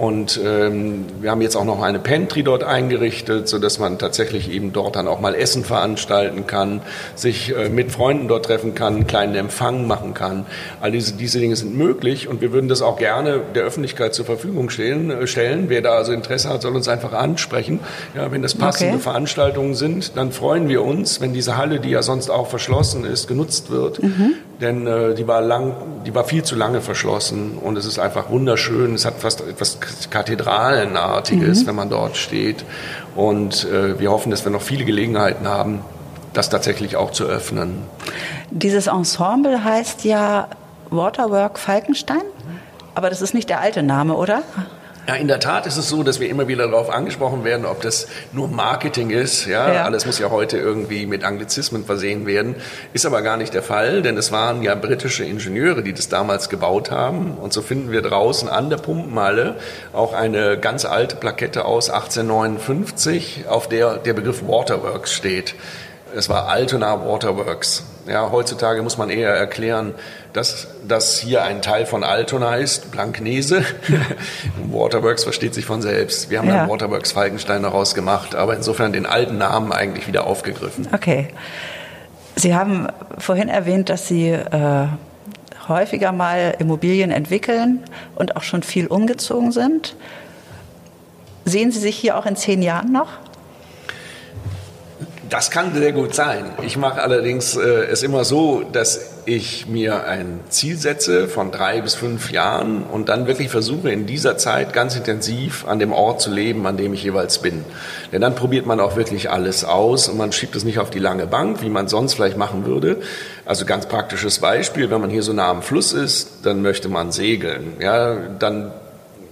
Und 0.00 0.40
ähm, 0.42 1.04
wir 1.20 1.30
haben 1.30 1.42
jetzt 1.42 1.56
auch 1.56 1.66
noch 1.66 1.82
eine 1.82 1.98
Pantry 1.98 2.42
dort 2.42 2.64
eingerichtet, 2.64 3.48
so 3.48 3.58
dass 3.58 3.78
man 3.78 3.98
tatsächlich 3.98 4.50
eben 4.50 4.72
dort 4.72 4.96
dann 4.96 5.06
auch 5.06 5.20
mal 5.20 5.34
Essen 5.34 5.62
veranstalten 5.62 6.46
kann, 6.46 6.80
sich 7.14 7.54
äh, 7.54 7.68
mit 7.68 7.92
Freunden 7.92 8.26
dort 8.26 8.46
treffen 8.46 8.74
kann, 8.74 8.94
einen 8.94 9.06
kleinen 9.06 9.34
Empfang 9.34 9.86
machen 9.86 10.14
kann. 10.14 10.46
All 10.80 10.90
diese, 10.90 11.12
diese 11.12 11.38
Dinge 11.38 11.54
sind 11.54 11.76
möglich 11.76 12.28
und 12.28 12.40
wir 12.40 12.50
würden 12.50 12.68
das 12.68 12.80
auch 12.80 12.96
gerne 12.96 13.42
der 13.54 13.64
Öffentlichkeit 13.64 14.14
zur 14.14 14.24
Verfügung 14.24 14.70
stellen. 14.70 15.10
Äh, 15.10 15.26
stellen. 15.26 15.66
Wer 15.68 15.82
da 15.82 15.90
also 15.90 16.12
Interesse 16.12 16.48
hat, 16.48 16.62
soll 16.62 16.74
uns 16.74 16.88
einfach 16.88 17.12
ansprechen. 17.12 17.80
Ja, 18.16 18.32
wenn 18.32 18.40
das 18.40 18.54
passende 18.54 18.94
okay. 18.94 19.02
Veranstaltungen 19.02 19.74
sind, 19.74 20.16
dann 20.16 20.32
freuen 20.32 20.70
wir 20.70 20.82
uns, 20.82 21.20
wenn 21.20 21.34
diese 21.34 21.58
Halle, 21.58 21.78
die 21.78 21.90
ja 21.90 22.02
sonst 22.02 22.30
auch 22.30 22.46
verschlossen 22.46 23.04
ist, 23.04 23.28
genutzt 23.28 23.70
wird. 23.70 24.02
Mhm. 24.02 24.32
Denn 24.60 24.86
äh, 24.86 25.14
die 25.14 25.26
war 25.26 25.40
lang, 25.40 25.74
die 26.04 26.14
war 26.14 26.24
viel 26.24 26.42
zu 26.42 26.54
lange 26.54 26.82
verschlossen 26.82 27.56
und 27.56 27.78
es 27.78 27.86
ist 27.86 27.98
einfach 27.98 28.28
wunderschön. 28.28 28.94
Es 28.94 29.06
hat 29.06 29.14
fast 29.18 29.40
etwas 29.40 29.78
Kathedralenartiges, 30.10 31.62
mhm. 31.62 31.66
wenn 31.66 31.74
man 31.74 31.88
dort 31.88 32.16
steht. 32.16 32.64
Und 33.16 33.64
äh, 33.64 33.98
wir 33.98 34.10
hoffen, 34.10 34.30
dass 34.30 34.44
wir 34.44 34.52
noch 34.52 34.62
viele 34.62 34.84
Gelegenheiten 34.84 35.48
haben, 35.48 35.80
das 36.34 36.50
tatsächlich 36.50 36.96
auch 36.96 37.10
zu 37.10 37.24
öffnen. 37.24 37.82
Dieses 38.50 38.86
Ensemble 38.86 39.64
heißt 39.64 40.04
ja 40.04 40.48
Waterwork 40.90 41.58
Falkenstein, 41.58 42.22
aber 42.94 43.08
das 43.08 43.22
ist 43.22 43.32
nicht 43.32 43.48
der 43.48 43.60
alte 43.60 43.82
Name, 43.82 44.14
oder? 44.14 44.42
Ja, 45.08 45.14
in 45.14 45.28
der 45.28 45.40
Tat 45.40 45.66
ist 45.66 45.76
es 45.76 45.88
so, 45.88 46.02
dass 46.02 46.20
wir 46.20 46.28
immer 46.28 46.46
wieder 46.46 46.68
darauf 46.68 46.90
angesprochen 46.90 47.42
werden, 47.42 47.66
ob 47.66 47.80
das 47.82 48.06
nur 48.32 48.48
Marketing 48.48 49.10
ist. 49.10 49.46
Ja? 49.46 49.72
ja, 49.72 49.84
alles 49.84 50.06
muss 50.06 50.18
ja 50.18 50.30
heute 50.30 50.58
irgendwie 50.58 51.06
mit 51.06 51.24
Anglizismen 51.24 51.84
versehen 51.84 52.26
werden. 52.26 52.54
Ist 52.92 53.06
aber 53.06 53.22
gar 53.22 53.36
nicht 53.36 53.54
der 53.54 53.62
Fall, 53.62 54.02
denn 54.02 54.16
es 54.16 54.30
waren 54.30 54.62
ja 54.62 54.74
britische 54.74 55.24
Ingenieure, 55.24 55.82
die 55.82 55.92
das 55.92 56.08
damals 56.08 56.48
gebaut 56.48 56.90
haben. 56.90 57.34
Und 57.34 57.52
so 57.52 57.62
finden 57.62 57.90
wir 57.90 58.02
draußen 58.02 58.48
an 58.48 58.70
der 58.70 58.76
Pumpenhalle 58.76 59.56
auch 59.92 60.12
eine 60.12 60.58
ganz 60.58 60.84
alte 60.84 61.16
Plakette 61.16 61.64
aus 61.64 61.90
1859, 61.90 63.44
auf 63.48 63.68
der 63.68 63.96
der 63.96 64.14
Begriff 64.14 64.42
Waterworks 64.46 65.12
steht. 65.12 65.54
Es 66.14 66.28
war 66.28 66.48
Altona 66.48 67.06
Waterworks. 67.06 67.84
Ja, 68.10 68.32
heutzutage 68.32 68.82
muss 68.82 68.98
man 68.98 69.08
eher 69.08 69.30
erklären, 69.30 69.94
dass 70.32 70.66
das 70.86 71.20
hier 71.20 71.44
ein 71.44 71.62
Teil 71.62 71.86
von 71.86 72.02
Altona 72.02 72.56
ist, 72.56 72.90
Blanknese. 72.90 73.64
Waterworks 74.72 75.22
versteht 75.22 75.54
sich 75.54 75.64
von 75.64 75.80
selbst. 75.80 76.28
Wir 76.28 76.40
haben 76.40 76.48
ja. 76.48 76.56
dann 76.56 76.68
Waterworks 76.68 77.12
Falkenstein 77.12 77.62
daraus 77.62 77.94
gemacht, 77.94 78.34
aber 78.34 78.56
insofern 78.56 78.92
den 78.92 79.06
alten 79.06 79.38
Namen 79.38 79.70
eigentlich 79.70 80.08
wieder 80.08 80.26
aufgegriffen. 80.26 80.88
Okay. 80.92 81.28
Sie 82.34 82.52
haben 82.52 82.88
vorhin 83.18 83.48
erwähnt, 83.48 83.90
dass 83.90 84.08
Sie 84.08 84.30
äh, 84.30 84.86
häufiger 85.68 86.10
mal 86.10 86.56
Immobilien 86.58 87.12
entwickeln 87.12 87.84
und 88.16 88.34
auch 88.34 88.42
schon 88.42 88.64
viel 88.64 88.88
umgezogen 88.88 89.52
sind. 89.52 89.94
Sehen 91.44 91.70
Sie 91.70 91.78
sich 91.78 91.96
hier 91.96 92.18
auch 92.18 92.26
in 92.26 92.34
zehn 92.34 92.60
Jahren 92.60 92.90
noch? 92.90 93.10
Das 95.30 95.52
kann 95.52 95.72
sehr 95.72 95.92
gut 95.92 96.12
sein. 96.12 96.44
Ich 96.60 96.76
mache 96.76 97.00
allerdings 97.00 97.56
äh, 97.56 97.60
es 97.60 98.02
immer 98.02 98.24
so, 98.24 98.64
dass 98.72 99.00
ich 99.26 99.68
mir 99.68 100.04
ein 100.04 100.40
Ziel 100.48 100.76
setze 100.76 101.28
von 101.28 101.52
drei 101.52 101.80
bis 101.80 101.94
fünf 101.94 102.32
Jahren 102.32 102.82
und 102.82 103.08
dann 103.08 103.28
wirklich 103.28 103.48
versuche, 103.48 103.92
in 103.92 104.06
dieser 104.06 104.38
Zeit 104.38 104.72
ganz 104.72 104.96
intensiv 104.96 105.68
an 105.68 105.78
dem 105.78 105.92
Ort 105.92 106.20
zu 106.20 106.32
leben, 106.32 106.66
an 106.66 106.76
dem 106.76 106.92
ich 106.94 107.04
jeweils 107.04 107.38
bin. 107.38 107.64
Denn 108.10 108.20
dann 108.20 108.34
probiert 108.34 108.66
man 108.66 108.80
auch 108.80 108.96
wirklich 108.96 109.30
alles 109.30 109.62
aus 109.62 110.08
und 110.08 110.18
man 110.18 110.32
schiebt 110.32 110.56
es 110.56 110.64
nicht 110.64 110.80
auf 110.80 110.90
die 110.90 110.98
lange 110.98 111.28
Bank, 111.28 111.62
wie 111.62 111.70
man 111.70 111.86
sonst 111.86 112.14
vielleicht 112.14 112.36
machen 112.36 112.66
würde. 112.66 112.96
Also 113.44 113.64
ganz 113.66 113.86
praktisches 113.86 114.40
Beispiel, 114.40 114.90
wenn 114.90 115.00
man 115.00 115.10
hier 115.10 115.22
so 115.22 115.32
nah 115.32 115.50
am 115.50 115.62
Fluss 115.62 115.92
ist, 115.92 116.44
dann 116.44 116.60
möchte 116.60 116.88
man 116.88 117.12
segeln. 117.12 117.74
Ja, 117.78 118.16
dann 118.16 118.72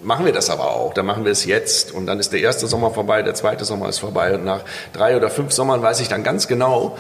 machen 0.03 0.25
wir 0.25 0.33
das 0.33 0.51
aber 0.51 0.71
auch. 0.71 0.95
Dann 0.95 1.07
machen 1.07 1.25
wir 1.25 1.33
es 1.33 1.45
jetzt. 1.45 1.93
Und 1.93 2.07
dann 2.07 2.19
ist 2.19 2.33
der 2.33 2.41
erste 2.41 2.67
Sommer 2.67 2.91
vorbei, 2.91 3.23
der 3.23 3.35
zweite 3.35 3.65
Sommer 3.65 3.89
ist 3.89 3.99
vorbei. 3.99 4.35
Und 4.35 4.45
nach 4.45 4.63
drei 4.93 5.17
oder 5.17 5.31
fünf 5.31 5.53
Sommern 5.53 5.83
weiß 5.83 6.01
ich 6.01 6.09
dann 6.09 6.23
ganz 6.23 6.49
genau, 6.49 6.97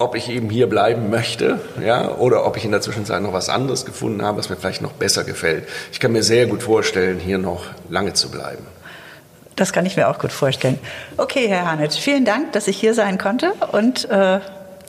ob 0.00 0.14
ich 0.14 0.30
eben 0.30 0.48
hier 0.48 0.66
bleiben 0.66 1.10
möchte, 1.10 1.60
ja, 1.84 2.08
oder 2.16 2.46
ob 2.46 2.56
ich 2.56 2.64
in 2.64 2.70
der 2.70 2.80
Zwischenzeit 2.80 3.20
noch 3.20 3.34
was 3.34 3.50
anderes 3.50 3.84
gefunden 3.84 4.22
habe, 4.22 4.38
was 4.38 4.48
mir 4.48 4.56
vielleicht 4.56 4.80
noch 4.80 4.92
besser 4.92 5.24
gefällt. 5.24 5.68
Ich 5.92 6.00
kann 6.00 6.12
mir 6.12 6.22
sehr 6.22 6.46
gut 6.46 6.62
vorstellen, 6.62 7.18
hier 7.18 7.36
noch 7.36 7.64
lange 7.90 8.14
zu 8.14 8.30
bleiben. 8.30 8.64
Das 9.56 9.74
kann 9.74 9.84
ich 9.84 9.98
mir 9.98 10.08
auch 10.08 10.18
gut 10.18 10.32
vorstellen. 10.32 10.78
Okay, 11.18 11.48
Herr 11.48 11.70
Hanitsch, 11.70 11.98
vielen 11.98 12.24
Dank, 12.24 12.52
dass 12.52 12.66
ich 12.66 12.80
hier 12.80 12.94
sein 12.94 13.18
konnte 13.18 13.52
und 13.72 14.08
äh, 14.08 14.40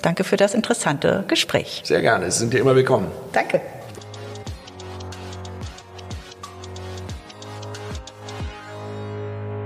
danke 0.02 0.24
für 0.24 0.38
das 0.38 0.54
interessante 0.54 1.26
Gespräch. 1.28 1.82
Sehr 1.84 2.02
gerne, 2.02 2.32
Sie 2.32 2.40
sind 2.40 2.54
hier 2.54 2.62
immer 2.62 2.76
willkommen. 2.76 3.12
Danke. 3.34 3.60